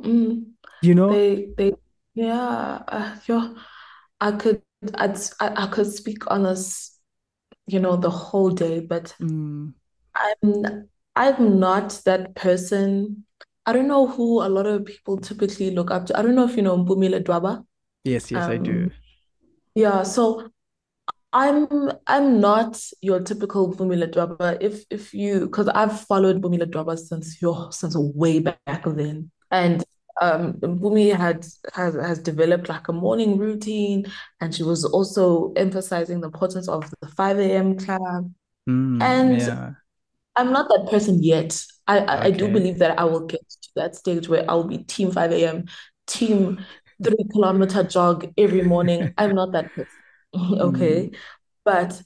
[0.00, 0.44] mm,
[0.82, 1.72] you know, they they
[2.14, 3.54] yeah, uh, yeah.
[4.20, 4.62] I could
[4.94, 6.98] I'd, I I could speak on this,
[7.66, 9.72] you know, the whole day, but mm.
[10.14, 13.24] I'm I'm not that person.
[13.70, 16.18] I don't know who a lot of people typically look up to.
[16.18, 17.64] I don't know if you know Mpumile Dwaba.
[18.02, 18.72] Yes, yes, um, I do.
[18.72, 18.92] Um,
[19.76, 20.50] yeah, so
[21.32, 21.68] I'm
[22.08, 24.58] I'm not your typical Mpumile Dwaba.
[24.60, 29.30] If if you because I've followed Mpumile Dwaba since your since way back then.
[29.52, 29.84] And
[30.20, 34.04] um Bumi had has has developed like a morning routine
[34.40, 37.78] and she was also emphasizing the importance of the 5 a.m.
[37.78, 38.32] club.
[38.68, 39.70] Mm, and yeah.
[40.36, 41.62] I'm not that person yet.
[41.86, 42.26] I, I, okay.
[42.26, 43.40] I do believe that I will get
[43.76, 45.66] that stage where I'll be team 5 a.m.,
[46.06, 46.64] team
[47.02, 49.14] three kilometer jog every morning.
[49.18, 49.96] I'm not that person.
[50.36, 51.16] okay mm.
[51.64, 52.00] but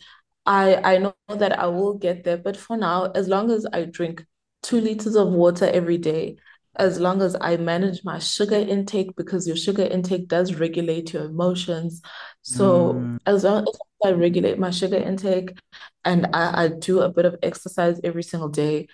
[0.46, 3.84] i i know that i will get there but for now as long as i
[3.84, 4.24] drink
[4.62, 6.36] two liters of water every day
[6.76, 11.26] as long as i manage my sugar intake because your sugar intake does regulate your
[11.26, 12.00] emotions
[12.40, 13.18] so mm.
[13.26, 15.52] as long as i regulate my sugar intake
[16.06, 18.88] and I, I do a bit of exercise every single day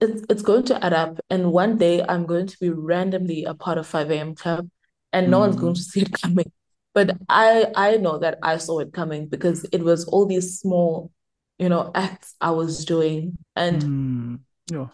[0.00, 3.54] it's, it's going to add up and one day i'm going to be randomly a
[3.54, 4.68] part of 5 a.m club
[5.12, 5.40] and no mm.
[5.40, 6.50] one's going to see it coming
[6.96, 11.12] but I I know that I saw it coming because it was all these small,
[11.58, 13.36] you know, acts I was doing.
[13.54, 14.40] And mm,
[14.72, 14.86] yeah.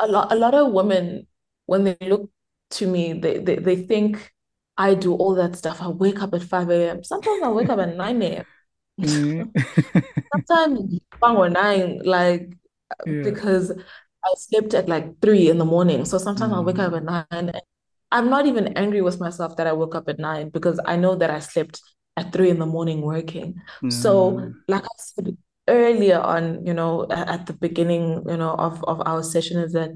[0.00, 1.28] a lot a lot of women,
[1.66, 2.28] when they look
[2.70, 4.32] to me, they, they they think
[4.76, 5.80] I do all that stuff.
[5.80, 7.04] I wake up at 5 a.m.
[7.04, 8.44] Sometimes I wake up at 9 a.m.
[9.00, 10.04] Mm.
[10.34, 12.52] Sometimes or nine, like
[13.06, 13.22] yeah.
[13.22, 13.70] because
[14.24, 16.04] I slept at like three in the morning.
[16.04, 16.56] So sometimes mm.
[16.56, 16.96] I wake up mm.
[16.96, 17.52] at nine
[18.14, 21.16] I'm not even angry with myself that I woke up at nine because I know
[21.16, 21.82] that I slept
[22.16, 23.60] at three in the morning working.
[23.82, 23.92] Mm.
[23.92, 29.02] So, like I said earlier on, you know, at the beginning, you know, of, of
[29.04, 29.90] our session, is that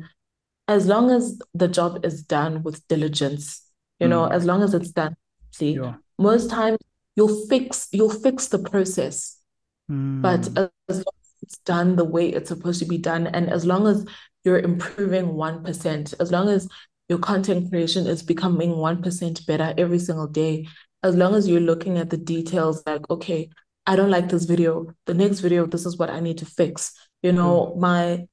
[0.66, 3.62] as long as the job is done with diligence,
[4.01, 4.11] you mm.
[4.11, 5.14] know, as long as it's done,
[5.53, 5.95] see, yeah.
[6.18, 6.79] most times
[7.14, 9.41] you'll fix you'll fix the process.
[9.89, 10.22] Mm.
[10.22, 10.49] But
[10.89, 11.05] as long as
[11.49, 14.05] it's done the way it's supposed to be done, and as long as
[14.44, 16.68] you're improving 1%, as long as
[17.09, 20.68] your content creation is becoming 1% better every single day.
[21.03, 23.49] As long as you're looking at the details, like, okay,
[23.86, 24.92] I don't like this video.
[25.07, 26.92] The next video, this is what I need to fix.
[27.22, 27.78] You know, mm.
[27.78, 28.26] my,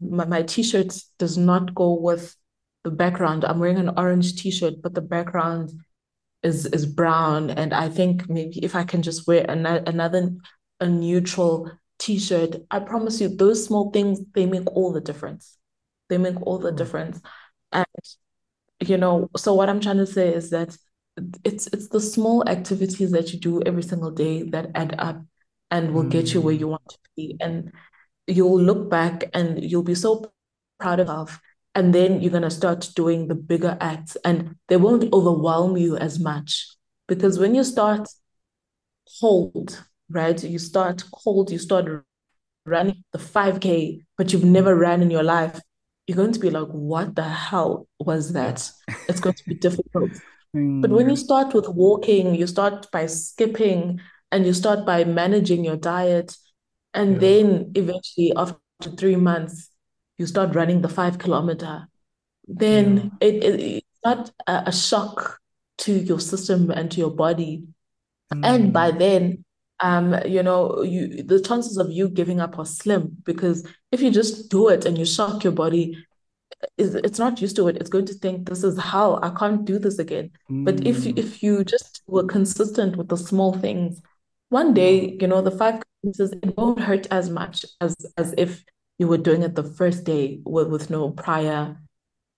[0.00, 2.36] my my t-shirt does not go with
[2.84, 3.44] the background.
[3.44, 5.72] I'm wearing an orange t-shirt, but the background
[6.44, 7.50] is is brown.
[7.50, 10.30] And I think maybe if I can just wear an- another
[10.78, 11.70] a neutral
[12.04, 15.56] t-shirt, I promise you, those small things they make all the difference.
[16.10, 16.76] They make all the mm.
[16.76, 17.20] difference.
[17.72, 17.86] And
[18.80, 20.76] you know, so what I'm trying to say is that
[21.44, 25.22] it's it's the small activities that you do every single day that add up
[25.70, 26.10] and will mm.
[26.10, 27.36] get you where you want to be.
[27.40, 27.72] And
[28.26, 30.30] you'll look back and you'll be so
[30.78, 31.40] proud of yourself.
[31.74, 35.96] And then you're going to start doing the bigger acts and they won't overwhelm you
[35.96, 36.68] as much.
[37.08, 38.08] Because when you start
[39.20, 39.84] cold,
[40.14, 40.42] right?
[40.42, 42.04] You start cold, you start
[42.64, 45.60] running the 5K, but you've never ran in your life.
[46.06, 48.70] You're going to be like, what the hell was that?
[49.08, 50.12] It's going to be difficult.
[50.54, 54.00] But when you start with walking, you start by skipping
[54.30, 56.36] and you start by managing your diet.
[56.92, 57.18] And yeah.
[57.18, 59.70] then eventually, after three months,
[60.16, 61.88] you start running the five kilometer.
[62.46, 63.28] Then yeah.
[63.28, 65.40] it, it, it's not a, a, shock
[65.78, 67.64] to your system and to your body.
[68.32, 68.44] Mm.
[68.44, 68.98] And by mm.
[68.98, 69.44] then,
[69.80, 74.10] um, you know, you the chances of you giving up are slim because if you
[74.10, 75.96] just do it and you shock your body,
[76.78, 77.76] it's not used to it.
[77.76, 79.18] It's going to think this is hell.
[79.22, 80.30] I can't do this again.
[80.50, 80.64] Mm.
[80.64, 84.00] But if if you just were consistent with the small things,
[84.48, 88.62] one day, you know, the five it won't hurt as much as as if
[88.98, 91.76] you were doing it the first day with, with no prior,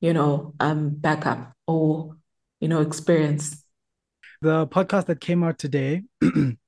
[0.01, 2.16] you know, um backup or
[2.61, 3.62] you know experience.
[4.41, 6.03] The podcast that came out today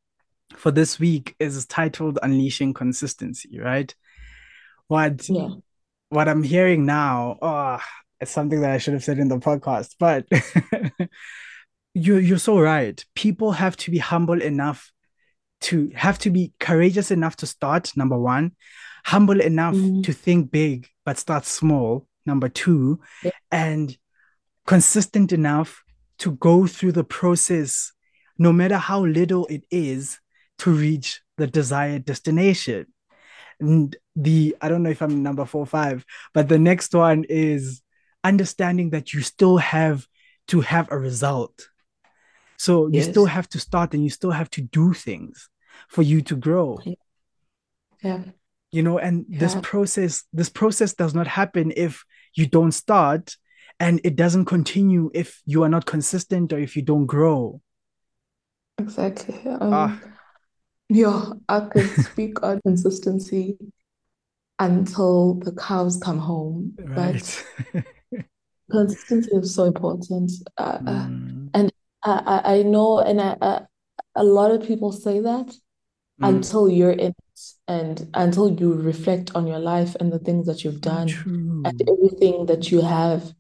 [0.57, 3.95] for this week is titled Unleashing Consistency, right?
[4.89, 5.49] What yeah
[6.11, 7.81] what I'm hearing now, oh,
[8.21, 10.27] it's something that I should have said in the podcast, but
[11.95, 13.03] you're you're so right.
[13.15, 14.91] People have to be humble enough
[15.61, 18.53] to have to be courageous enough to start, number one,
[19.05, 20.03] humble enough mm-hmm.
[20.03, 23.31] to think big but start small, number two, yeah.
[23.51, 23.97] and
[24.67, 25.83] consistent enough
[26.19, 27.93] to go through the process,
[28.37, 30.19] no matter how little it is,
[30.59, 32.87] to reach the desired destination.
[33.61, 37.83] And the I don't know if I'm number four five, but the next one is
[38.23, 40.07] understanding that you still have
[40.49, 41.69] to have a result.
[42.57, 43.07] So yes.
[43.07, 45.49] you still have to start and you still have to do things
[45.89, 46.79] for you to grow.
[48.03, 48.23] Yeah.
[48.71, 49.39] You know, and yeah.
[49.39, 52.05] this process, this process does not happen if
[52.35, 53.37] you don't start
[53.81, 57.61] and it doesn't continue if you are not consistent or if you don't grow.
[58.79, 59.41] Exactly.
[59.47, 60.01] Um, ah.
[60.89, 63.59] Yeah, I could speak on consistency
[64.59, 66.75] until the cows come home.
[66.79, 67.45] Right.
[67.73, 68.25] But
[68.71, 70.33] consistency is so important.
[70.57, 71.51] Uh, uh mm.
[71.55, 71.73] And
[72.03, 73.61] I, I know, and I, I,
[74.15, 75.55] a lot of people say that mm.
[76.21, 80.65] until you're in it and until you reflect on your life and the things that
[80.65, 81.63] you've done True.
[81.65, 83.33] and everything that you have.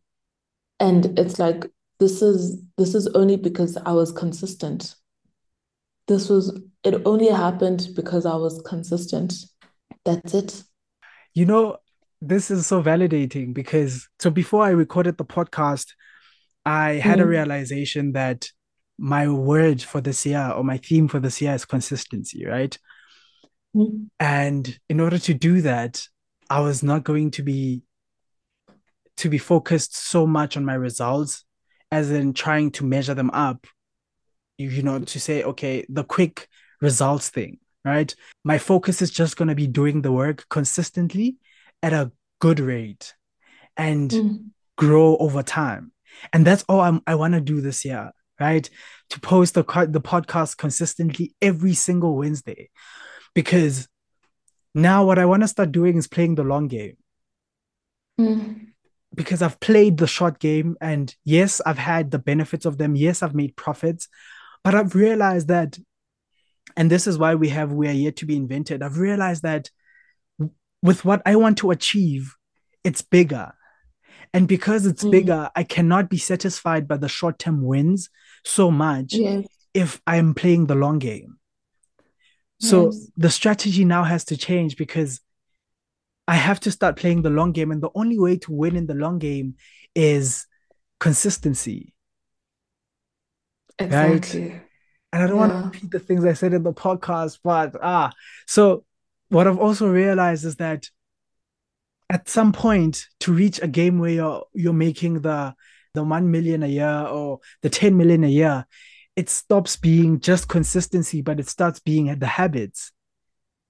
[0.80, 1.66] And it's like,
[1.98, 4.94] this is this is only because I was consistent.
[6.08, 9.34] This was it only happened because I was consistent.
[10.04, 10.62] That's it.
[11.34, 11.76] You know,
[12.20, 15.92] this is so validating because so before I recorded the podcast,
[16.64, 17.22] I had mm.
[17.22, 18.48] a realization that
[18.98, 22.76] my word for this year or my theme for this year is consistency, right?
[23.76, 24.08] Mm.
[24.18, 26.02] And in order to do that,
[26.50, 27.82] I was not going to be
[29.18, 31.44] to be focused so much on my results
[31.90, 33.66] as in trying to measure them up
[34.58, 36.48] you, know to say okay the quick
[36.80, 41.36] results thing right my focus is just going to be doing the work consistently
[41.82, 43.14] at a good rate
[43.76, 44.44] and mm.
[44.76, 45.92] grow over time.
[46.32, 48.68] And that's all I'm, I want to do this year, right?
[49.10, 52.70] To post the, the podcast consistently every single Wednesday.
[53.34, 53.88] Because
[54.74, 56.96] now what I want to start doing is playing the long game.
[58.20, 58.66] Mm.
[59.14, 62.94] Because I've played the short game, and yes, I've had the benefits of them.
[62.94, 64.08] Yes, I've made profits,
[64.68, 65.78] but I've realized that,
[66.76, 68.82] and this is why we have We Are Yet to Be Invented.
[68.82, 69.70] I've realized that
[70.82, 72.34] with what I want to achieve,
[72.84, 73.54] it's bigger.
[74.34, 75.10] And because it's mm.
[75.10, 78.10] bigger, I cannot be satisfied by the short term wins
[78.44, 79.46] so much yes.
[79.72, 81.38] if I'm playing the long game.
[82.60, 83.10] So yes.
[83.16, 85.22] the strategy now has to change because
[86.26, 87.70] I have to start playing the long game.
[87.70, 89.54] And the only way to win in the long game
[89.94, 90.46] is
[91.00, 91.94] consistency.
[93.78, 94.40] Exactly.
[94.40, 94.62] Right?
[95.12, 95.48] And I don't yeah.
[95.48, 98.12] want to repeat the things I said in the podcast, but ah,
[98.46, 98.84] so
[99.28, 100.88] what I've also realized is that
[102.10, 105.54] at some point to reach a game where you're you're making the
[105.94, 108.66] the 1 million a year or the 10 million a year
[109.16, 112.92] it stops being just consistency but it starts being the habits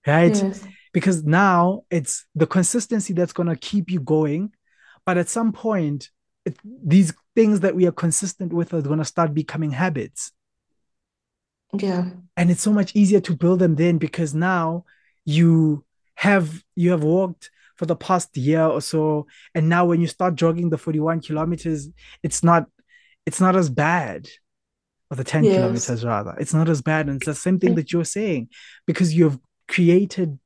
[0.07, 0.65] right yes.
[0.93, 4.53] because now it's the consistency that's going to keep you going
[5.07, 6.11] but at some point
[6.45, 10.33] it, these things that we are consistent with are going to start becoming habits.
[11.73, 12.07] Yeah.
[12.37, 14.85] And it's so much easier to build them then because now
[15.25, 15.85] you
[16.17, 20.35] have you have walked for the past year or so and now when you start
[20.35, 21.89] jogging the 41 kilometers
[22.25, 22.67] it's not
[23.25, 24.27] it's not as bad
[25.09, 25.55] or the 10 yes.
[25.55, 28.49] kilometers rather it's not as bad and it's the same thing that you're saying
[28.85, 30.41] because you've created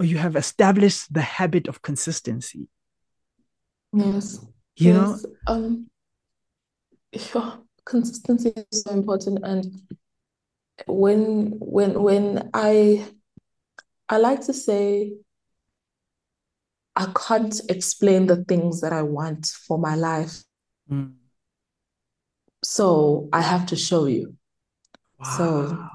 [0.00, 2.66] or you have established the habit of consistency
[3.92, 4.40] yes
[4.74, 4.96] you yes.
[4.96, 5.86] know um
[7.14, 9.66] yeah, consistency is so important and
[10.86, 13.04] when when when i
[14.08, 15.12] i like to say
[16.96, 20.42] i can't explain the things that i want for my life
[20.90, 21.12] mm.
[22.62, 24.34] so i have to show you
[25.20, 25.36] wow.
[25.36, 25.88] so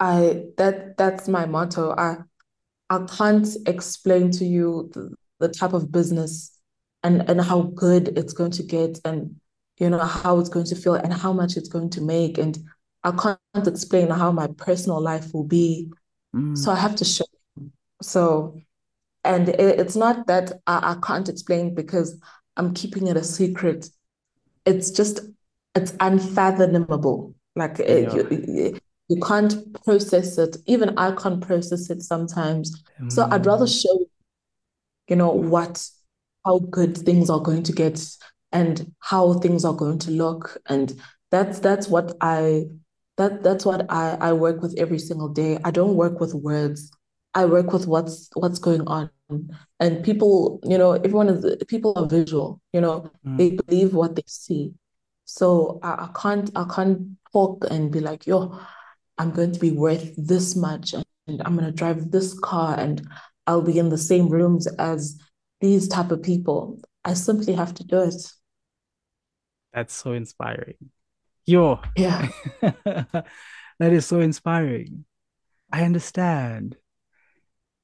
[0.00, 2.16] i that that's my motto i
[2.90, 6.58] i can't explain to you the, the type of business
[7.04, 9.36] and and how good it's going to get and
[9.78, 12.58] you know how it's going to feel and how much it's going to make and
[13.04, 15.92] I can't explain how my personal life will be.
[16.34, 16.56] Mm.
[16.56, 17.26] So I have to show.
[18.00, 18.58] So,
[19.24, 22.18] and it, it's not that I, I can't explain because
[22.56, 23.90] I'm keeping it a secret.
[24.64, 25.20] It's just,
[25.74, 27.34] it's unfathomable.
[27.54, 27.84] Like yeah.
[27.84, 29.54] it, you, you can't
[29.84, 30.56] process it.
[30.66, 32.82] Even I can't process it sometimes.
[32.98, 33.12] Mm.
[33.12, 33.82] So I'd rather mm.
[33.82, 34.06] show,
[35.08, 35.86] you know, what,
[36.46, 38.02] how good things are going to get
[38.54, 40.56] and how things are going to look.
[40.66, 40.98] And
[41.30, 42.68] that's, that's what I
[43.16, 45.58] that that's what I, I work with every single day.
[45.64, 46.90] I don't work with words.
[47.34, 49.10] I work with what's what's going on.
[49.80, 53.38] And people, you know, everyone is people are visual, you know, mm.
[53.38, 54.72] they believe what they see.
[55.24, 58.58] So I, I can't I can't talk and be like, yo,
[59.18, 63.06] I'm going to be worth this much and I'm gonna drive this car and
[63.46, 65.18] I'll be in the same rooms as
[65.60, 66.80] these type of people.
[67.04, 68.14] I simply have to do it.
[69.74, 70.76] That's so inspiring.
[71.44, 71.80] Yo.
[71.96, 72.28] Yeah.
[72.62, 73.24] that
[73.80, 75.04] is so inspiring.
[75.72, 76.76] I understand.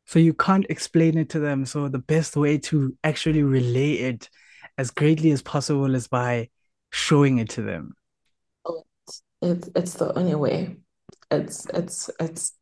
[0.06, 1.66] So you can't explain it to them.
[1.66, 4.30] So the best way to actually relay it
[4.78, 6.48] as greatly as possible is by
[6.90, 7.94] showing it to them.
[8.64, 8.84] Oh,
[9.42, 10.76] it's it's the only way.
[11.30, 12.52] It's it's it's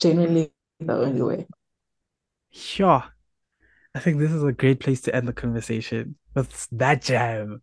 [0.00, 1.46] genuinely the only way.
[2.52, 3.04] Sure.
[3.94, 7.62] I think this is a great place to end the conversation with that jam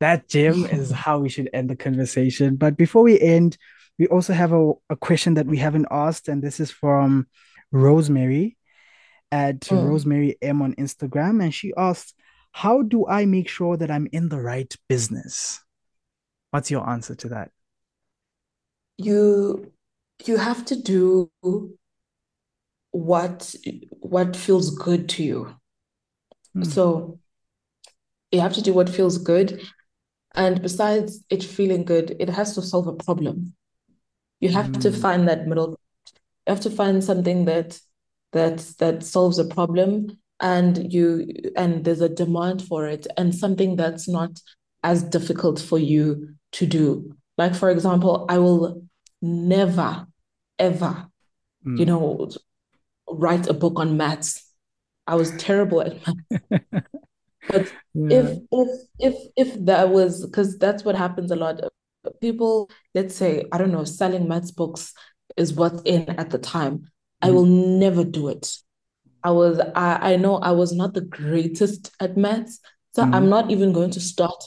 [0.00, 2.56] that Jim, is how we should end the conversation.
[2.56, 3.56] But before we end,
[3.98, 7.26] we also have a, a question that we haven't asked, and this is from
[7.70, 8.56] Rosemary
[9.30, 9.88] at mm.
[9.88, 11.42] Rosemary M on Instagram.
[11.42, 12.14] And she asked,
[12.52, 15.60] How do I make sure that I'm in the right business?
[16.50, 17.50] What's your answer to that?
[18.96, 19.70] You
[20.26, 21.30] you have to do
[22.90, 23.54] what
[24.00, 25.54] what feels good to you.
[26.56, 26.66] Mm.
[26.66, 27.18] So
[28.32, 29.60] you have to do what feels good
[30.34, 33.54] and besides it feeling good, it has to solve a problem.
[34.38, 34.80] You have mm.
[34.82, 35.70] to find that middle.
[36.46, 37.80] You have to find something that
[38.32, 41.26] that that solves a problem and you
[41.56, 44.40] and there's a demand for it and something that's not
[44.82, 47.14] as difficult for you to do.
[47.36, 48.84] Like for example, I will
[49.20, 50.06] never
[50.58, 51.08] ever
[51.66, 51.78] mm.
[51.78, 52.30] you know
[53.08, 54.46] write a book on maths.
[55.06, 56.84] I was terrible at math.
[57.50, 58.18] But yeah.
[58.18, 61.60] if if if if that was because that's what happens a lot.
[62.20, 64.94] People, let's say, I don't know, selling maths books
[65.36, 66.78] is what's in at the time.
[66.78, 66.86] Mm.
[67.22, 68.56] I will never do it.
[69.22, 72.60] I was I, I know I was not the greatest at maths,
[72.92, 73.14] so mm.
[73.14, 74.42] I'm not even going to start.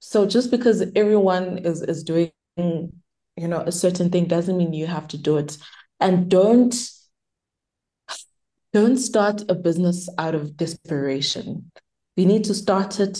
[0.00, 4.86] So just because everyone is is doing you know a certain thing doesn't mean you
[4.86, 5.56] have to do it.
[6.00, 6.74] And don't
[8.72, 11.70] don't start a business out of desperation
[12.16, 13.18] you need to start it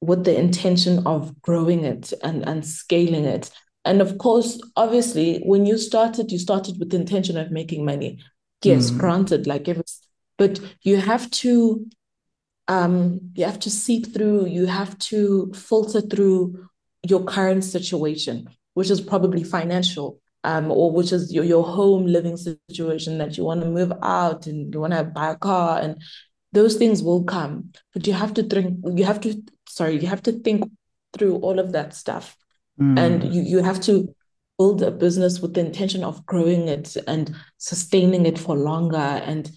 [0.00, 3.50] with the intention of growing it and, and scaling it.
[3.84, 8.20] And of course, obviously, when you started, you started with the intention of making money.
[8.62, 8.98] Yes, mm.
[8.98, 9.84] granted, like every,
[10.36, 11.86] but you have to
[12.66, 16.68] um you have to seep through, you have to filter through
[17.06, 22.36] your current situation, which is probably financial, um, or which is your, your home living
[22.36, 26.02] situation that you want to move out and you want to buy a car and
[26.52, 30.22] those things will come but you have to think you have to sorry you have
[30.22, 30.64] to think
[31.12, 32.36] through all of that stuff.
[32.80, 32.98] Mm.
[32.98, 34.14] and you you have to
[34.56, 39.50] build a business with the intention of growing it and sustaining it for longer and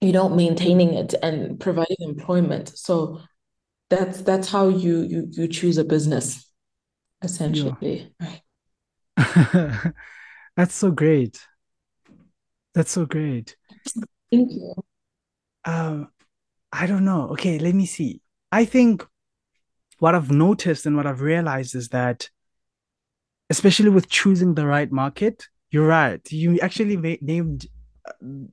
[0.00, 2.68] you know maintaining it and providing employment.
[2.68, 3.20] So
[3.90, 6.48] that's that's how you you you choose a business
[7.20, 8.12] essentially.
[9.16, 9.90] Yeah.
[10.56, 11.44] that's so great.
[12.74, 13.56] That's so great.
[14.30, 14.74] Thank you
[15.64, 16.08] um,
[16.72, 17.28] I don't know.
[17.30, 18.20] Okay, let me see.
[18.50, 19.06] I think
[19.98, 22.28] what I've noticed and what I've realized is that,
[23.50, 26.20] especially with choosing the right market, you're right.
[26.32, 27.66] You actually named
[28.06, 28.12] uh,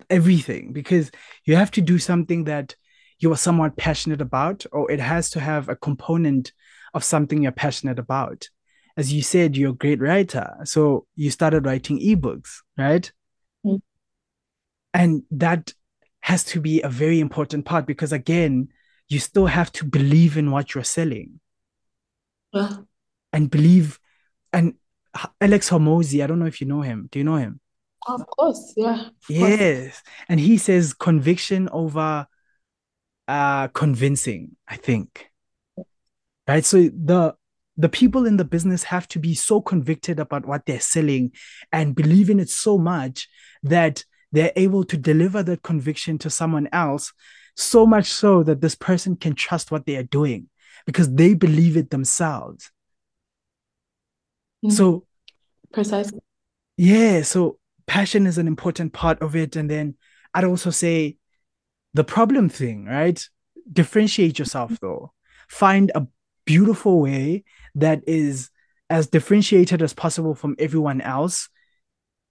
[0.09, 1.11] everything because
[1.45, 2.75] you have to do something that
[3.19, 6.51] you are somewhat passionate about, or it has to have a component
[6.93, 8.49] of something you're passionate about.
[8.97, 10.57] As you said, you're a great writer.
[10.63, 13.11] So you started writing ebooks, right?
[13.65, 13.77] Mm-hmm.
[14.93, 15.73] And that
[16.21, 18.69] has to be a very important part because, again,
[19.07, 21.39] you still have to believe in what you're selling.
[22.53, 22.77] Yeah.
[23.33, 23.99] And believe.
[24.53, 24.75] And
[25.39, 27.09] Alex Hormozi, I don't know if you know him.
[27.11, 27.59] Do you know him?
[28.07, 29.07] Of course, yeah.
[29.07, 29.83] Of yes.
[29.83, 30.03] Course.
[30.29, 32.27] And he says conviction over
[33.27, 35.27] uh convincing, I think.
[36.47, 36.65] Right.
[36.65, 37.35] So the
[37.77, 41.31] the people in the business have to be so convicted about what they're selling
[41.71, 43.27] and believe in it so much
[43.63, 47.13] that they're able to deliver that conviction to someone else
[47.55, 50.47] so much so that this person can trust what they are doing
[50.85, 52.71] because they believe it themselves.
[54.63, 54.75] Mm-hmm.
[54.75, 55.05] so
[55.73, 56.19] precisely.
[56.77, 57.57] Yeah so
[57.87, 59.55] passion is an important part of it.
[59.55, 59.95] And then
[60.33, 61.17] i'd also say
[61.93, 63.27] the problem thing right?
[63.71, 65.13] Differentiate yourself though.
[65.49, 66.07] Find a
[66.45, 67.43] beautiful way
[67.75, 68.49] that is
[68.89, 71.49] as differentiated as possible from everyone else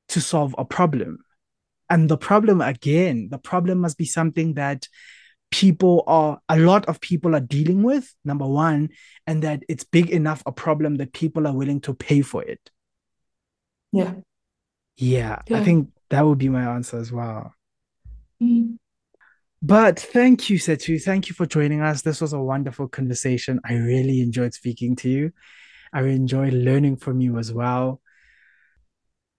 [0.09, 1.19] to solve a problem
[1.91, 4.89] and the problem, again, the problem must be something that
[5.51, 8.91] people are, a lot of people are dealing with, number one,
[9.27, 12.71] and that it's big enough a problem that people are willing to pay for it.
[13.93, 14.15] Yeah.
[14.97, 15.59] Yeah, yeah.
[15.59, 17.55] I think that would be my answer as well.
[18.41, 18.77] Mm.
[19.63, 21.03] But thank you, Sethu.
[21.03, 22.03] Thank you for joining us.
[22.03, 23.61] This was a wonderful conversation.
[23.65, 25.33] I really enjoyed speaking to you.
[25.93, 28.01] I enjoyed learning from you as well.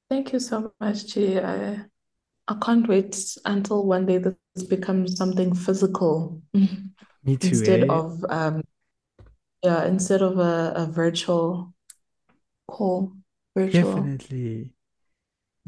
[0.10, 1.40] Thank you so much, Chi.
[1.40, 1.86] I,
[2.52, 6.42] I can't wait until one day this becomes something physical.
[6.54, 7.50] Me too.
[7.50, 7.88] Instead eh?
[7.88, 8.62] of um
[9.64, 11.74] yeah, instead of a, a virtual
[12.68, 13.14] call.
[13.56, 13.84] Virtual.
[13.84, 14.74] Definitely.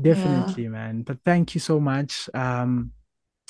[0.02, 0.70] Definitely, yeah.
[0.70, 1.04] man.
[1.04, 2.30] But thank you so much.
[2.34, 2.92] Um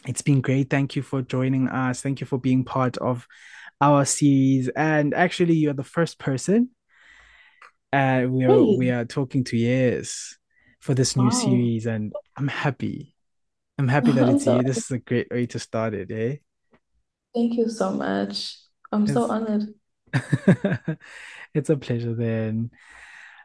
[0.06, 0.70] it's been great.
[0.70, 2.02] Thank you for joining us.
[2.02, 3.26] Thank you for being part of
[3.80, 4.68] our series.
[4.70, 6.70] And actually, you're the first person
[7.94, 9.56] uh, we are we are talking to.
[9.58, 10.36] Yes,
[10.80, 11.30] for this new wow.
[11.30, 13.13] series, and I'm happy.
[13.78, 14.64] I'm happy that it's you.
[14.64, 16.38] This is a great way to start it, eh?
[17.34, 18.58] Thank you so much.
[18.92, 19.74] I'm it's, so honored.
[21.54, 22.72] it's a pleasure then.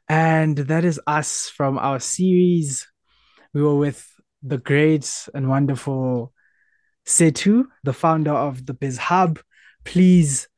[0.08, 2.86] And that is us from our series.
[3.54, 4.06] We were with
[4.42, 6.32] the great and wonderful
[7.06, 9.40] Sethu, the founder of the Biz Hub.
[9.84, 10.48] Please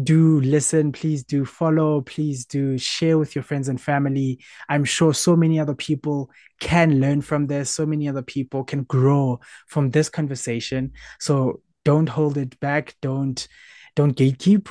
[0.00, 4.38] do listen, please do follow, please do share with your friends and family.
[4.68, 6.30] I'm sure so many other people
[6.60, 10.92] can learn from this, so many other people can grow from this conversation.
[11.20, 13.46] So don't hold it back, don't
[13.94, 14.68] don't gatekeep.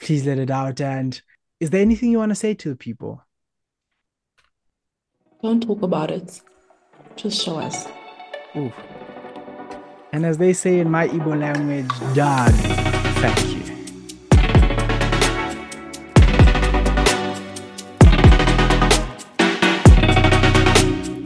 [0.00, 0.80] Please let it out.
[0.80, 1.20] And
[1.60, 3.22] is there anything you want to say to the people?
[5.42, 6.40] Don't talk about it.
[7.14, 7.86] Just show us.
[8.56, 8.72] Ooh.
[10.12, 12.50] And as they say in my Igbo language, dad,
[13.20, 13.57] fact.